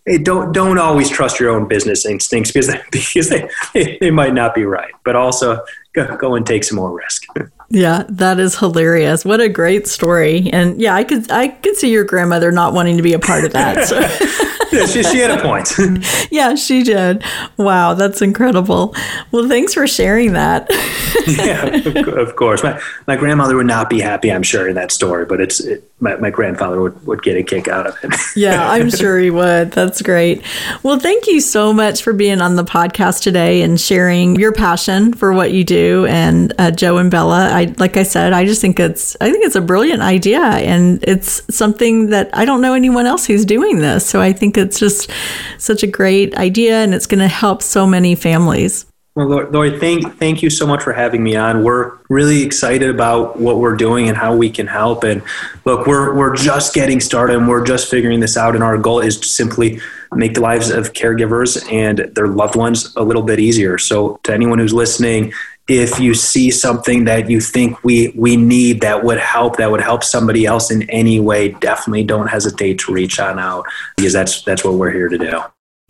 "Hey, 0.07 0.17
don't 0.17 0.53
don't 0.53 0.79
always 0.79 1.07
trust 1.07 1.39
your 1.39 1.51
own 1.51 1.67
business 1.67 2.03
instincts 2.03 2.51
because 2.51 2.65
they, 2.65 2.81
because 2.91 3.29
they 3.29 3.97
they 4.01 4.09
might 4.09 4.33
not 4.33 4.55
be 4.55 4.65
right, 4.65 4.93
but 5.05 5.15
also 5.15 5.59
go, 5.93 6.17
go 6.17 6.33
and 6.33 6.47
take 6.47 6.63
some 6.63 6.77
more 6.77 6.91
risk." 6.91 7.25
Yeah, 7.73 8.03
that 8.07 8.39
is 8.39 8.59
hilarious. 8.59 9.25
What 9.25 9.41
a 9.41 9.49
great 9.49 9.87
story. 9.87 10.47
And 10.53 10.79
yeah, 10.79 10.93
I 10.93 11.03
could 11.03 11.31
I 11.31 11.47
could 11.47 11.75
see 11.75 11.91
your 11.91 12.03
grandmother 12.03 12.51
not 12.51 12.73
wanting 12.73 12.97
to 12.97 13.03
be 13.03 13.13
a 13.13 13.19
part 13.19 13.45
of 13.45 13.53
that. 13.53 13.87
So. 13.87 13.99
yeah, 14.71 14.85
she, 14.85 15.01
she 15.01 15.17
had 15.17 15.31
a 15.31 15.41
point. 15.41 15.73
yeah, 16.31 16.53
she 16.53 16.83
did. 16.83 17.23
Wow, 17.57 17.95
that's 17.95 18.21
incredible. 18.21 18.93
Well, 19.31 19.47
thanks 19.47 19.73
for 19.73 19.87
sharing 19.87 20.33
that. 20.33 20.67
yeah, 21.37 21.65
of, 21.65 22.35
course. 22.35 22.63
My, 22.63 22.81
my 23.07 23.15
grandmother 23.15 23.55
would 23.55 23.65
not 23.65 23.89
be 23.89 23.99
happy, 23.99 24.31
I'm 24.31 24.43
sure, 24.43 24.67
in 24.67 24.75
that 24.75 24.91
story, 24.91 25.25
but 25.25 25.41
it's 25.41 25.59
it, 25.59 25.89
my, 25.99 26.15
my 26.17 26.29
grandfather 26.29 26.81
would, 26.81 27.05
would 27.05 27.23
get 27.23 27.37
a 27.37 27.43
kick 27.43 27.67
out 27.67 27.87
of 27.87 27.95
it. 28.03 28.13
yeah, 28.35 28.69
I'm 28.69 28.89
sure 28.89 29.19
he 29.19 29.29
would. 29.29 29.71
That's 29.71 30.01
great. 30.01 30.43
Well, 30.83 30.99
thank 30.99 31.27
you 31.27 31.39
so 31.39 31.73
much 31.73 32.03
for 32.03 32.13
being 32.13 32.41
on 32.41 32.55
the 32.55 32.63
podcast 32.63 33.23
today 33.23 33.61
and 33.61 33.79
sharing 33.79 34.35
your 34.35 34.51
passion 34.51 35.13
for 35.13 35.33
what 35.33 35.51
you 35.51 35.63
do. 35.63 36.05
And 36.07 36.53
uh, 36.59 36.71
Joe 36.71 36.97
and 36.97 37.09
Bella, 37.09 37.49
I 37.51 37.73
like 37.77 37.97
I 37.97 38.03
said, 38.03 38.33
I 38.33 38.45
just 38.45 38.61
think 38.61 38.79
it's 38.79 39.15
I 39.21 39.31
think 39.31 39.45
it's 39.45 39.55
a 39.55 39.61
brilliant 39.61 40.01
idea, 40.01 40.41
and 40.41 41.03
it's 41.07 41.41
something 41.55 42.09
that 42.09 42.29
I 42.33 42.45
don't 42.45 42.61
know 42.61 42.73
anyone 42.73 43.05
else 43.05 43.25
who's 43.25 43.45
doing 43.45 43.79
this. 43.79 44.05
So 44.05 44.21
I 44.21 44.33
think 44.33 44.57
it's 44.57 44.79
just 44.79 45.09
such 45.57 45.83
a 45.83 45.87
great 45.87 46.35
idea 46.35 46.83
and 46.83 46.93
it's 46.93 47.07
going 47.07 47.19
to 47.19 47.27
help 47.27 47.61
so 47.61 47.87
many 47.87 48.15
families. 48.15 48.85
Well, 49.15 49.27
Lori, 49.27 49.79
thank 49.79 50.17
thank 50.17 50.41
you 50.41 50.49
so 50.49 50.65
much 50.65 50.81
for 50.81 50.91
having 50.91 51.23
me 51.23 51.35
on. 51.35 51.63
We're 51.63 51.97
really 52.09 52.41
excited 52.41 52.89
about 52.89 53.39
what 53.39 53.59
we're 53.59 53.75
doing 53.75 54.09
and 54.09 54.17
how 54.17 54.35
we 54.35 54.49
can 54.49 54.65
help. 54.65 55.03
And 55.03 55.21
look, 55.65 55.85
we're 55.85 56.15
we're 56.15 56.35
just 56.35 56.73
getting 56.73 56.99
started 56.99 57.35
and 57.35 57.47
we're 57.47 57.63
just 57.63 57.91
figuring 57.91 58.21
this 58.21 58.37
out. 58.37 58.55
And 58.55 58.63
our 58.63 58.75
goal 58.75 58.99
is 59.01 59.19
to 59.19 59.27
simply 59.27 59.79
make 60.13 60.33
the 60.33 60.41
lives 60.41 60.71
of 60.71 60.93
caregivers 60.93 61.63
and 61.71 61.99
their 62.15 62.27
loved 62.27 62.55
ones 62.55 62.91
a 62.95 63.03
little 63.03 63.21
bit 63.21 63.39
easier. 63.39 63.77
So, 63.77 64.19
to 64.23 64.33
anyone 64.33 64.57
who's 64.57 64.73
listening, 64.73 65.31
if 65.67 65.99
you 65.99 66.15
see 66.15 66.49
something 66.49 67.05
that 67.05 67.29
you 67.29 67.39
think 67.39 67.83
we 67.83 68.11
we 68.17 68.35
need 68.35 68.81
that 68.81 69.03
would 69.03 69.19
help 69.19 69.57
that 69.57 69.69
would 69.69 69.81
help 69.81 70.03
somebody 70.03 70.47
else 70.47 70.71
in 70.71 70.89
any 70.89 71.19
way 71.19 71.49
definitely 71.49 72.03
don't 72.03 72.27
hesitate 72.27 72.79
to 72.79 72.91
reach 72.91 73.19
on 73.19 73.37
out 73.37 73.63
because 73.95 74.11
that's 74.11 74.41
that's 74.41 74.65
what 74.65 74.73
we're 74.73 74.91
here 74.91 75.07
to 75.07 75.17
do 75.19 75.41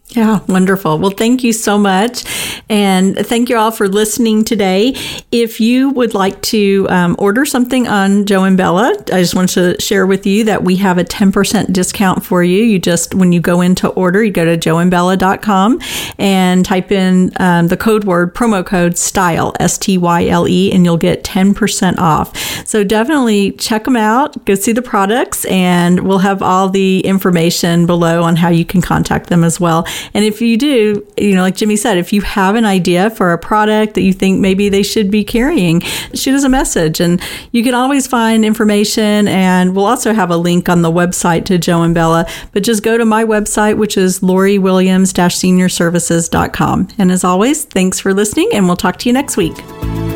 yeah, 0.10 0.42
wonderful. 0.48 1.00
Well, 1.00 1.12
thank 1.12 1.44
you 1.44 1.54
so 1.54 1.78
much. 1.78 2.24
And 2.70 3.18
thank 3.18 3.50
you 3.50 3.58
all 3.58 3.72
for 3.72 3.88
listening 3.88 4.44
today. 4.44 4.94
If 5.32 5.60
you 5.60 5.90
would 5.92 6.14
like 6.14 6.40
to 6.44 6.86
um, 6.90 7.16
order 7.18 7.46
something 7.46 7.88
on 7.88 8.26
Joe 8.26 8.44
and 8.44 8.56
Bella, 8.56 8.96
I 9.12 9.22
just 9.22 9.34
want 9.34 9.50
to 9.50 9.80
share 9.82 10.06
with 10.06 10.28
you 10.28 10.44
that 10.44 10.64
we 10.64 10.76
have 10.76 11.00
a 11.00 11.04
10% 11.04 11.74
discount 11.74 12.24
for 12.24 12.44
you. 12.44 12.64
You 12.64 12.78
just, 12.78 13.16
when 13.16 13.32
you 13.32 13.40
go 13.40 13.62
into 13.62 13.88
order, 13.90 14.24
you 14.24 14.32
go 14.32 14.46
to 14.46 14.56
joeandbella.com 14.56 15.80
and 16.20 16.64
type 16.64 16.92
in 16.92 17.32
um, 17.38 17.70
the 17.70 17.78
code 17.78 18.04
word, 18.04 18.36
promo 18.36 18.64
code 18.64 18.98
STYLE, 18.98 19.54
S 19.60 19.80
T 19.80 19.98
Y 19.98 20.28
L 20.28 20.48
E, 20.48 20.72
and 20.72 20.86
you'll 20.86 20.98
get 20.98 21.24
10% 21.24 21.98
off. 21.98 22.38
So 22.68 22.84
definitely 22.84 23.54
check 23.54 23.86
them 23.86 23.96
out, 23.96 24.46
go 24.46 24.54
see 24.54 24.74
the 24.74 24.82
products, 24.82 25.46
and 25.46 26.02
we'll 26.02 26.20
have 26.20 26.44
all 26.44 26.70
the 26.70 27.00
information 27.00 27.88
below 27.88 28.22
on 28.22 28.36
how 28.36 28.50
you 28.50 28.64
can 28.64 28.82
contact 28.82 29.30
them 29.30 29.44
as 29.44 29.60
well. 29.60 29.88
And 30.14 30.26
if 30.26 30.42
you 30.42 30.58
do, 30.58 31.06
you 31.18 31.36
know, 31.36 31.42
like 31.42 31.56
Jimmy 31.56 31.76
said, 31.76 31.98
if 31.98 32.14
you 32.14 32.22
have 32.22 32.56
an 32.56 32.66
idea 32.66 33.10
for 33.12 33.34
a 33.34 33.38
product 33.38 33.94
that 33.96 34.02
you 34.02 34.14
think 34.14 34.40
maybe 34.40 34.70
they 34.70 34.84
should 34.84 35.12
be 35.12 35.24
carrying, 35.24 35.82
shoot 36.14 36.36
us 36.36 36.44
a 36.44 36.50
message. 36.50 37.00
And 37.00 37.22
you 37.52 37.64
can 37.64 37.74
always 37.74 38.06
find 38.08 38.46
information. 38.46 39.28
And 39.28 39.76
we'll 39.76 39.86
also 39.86 40.14
have 40.14 40.30
a 40.30 40.38
link 40.38 40.70
on 40.70 40.82
the 40.82 40.92
website 40.92 41.46
to 41.46 41.58
Joe 41.58 41.84
and 41.84 41.94
Bella. 41.94 42.26
But 42.52 42.64
just 42.64 42.84
go 42.84 42.98
to 42.98 43.06
my 43.06 43.24
website, 43.24 43.78
which 43.78 43.98
is 43.98 44.20
loriwilliams-seniorservices.com. 44.20 46.88
And 46.98 47.12
as 47.12 47.24
always, 47.24 47.64
thanks 47.66 48.00
for 48.00 48.14
listening, 48.14 48.50
and 48.54 48.68
we'll 48.68 48.76
talk 48.76 48.98
to 49.00 49.10
you 49.10 49.14
next 49.14 49.38
week. 49.38 50.13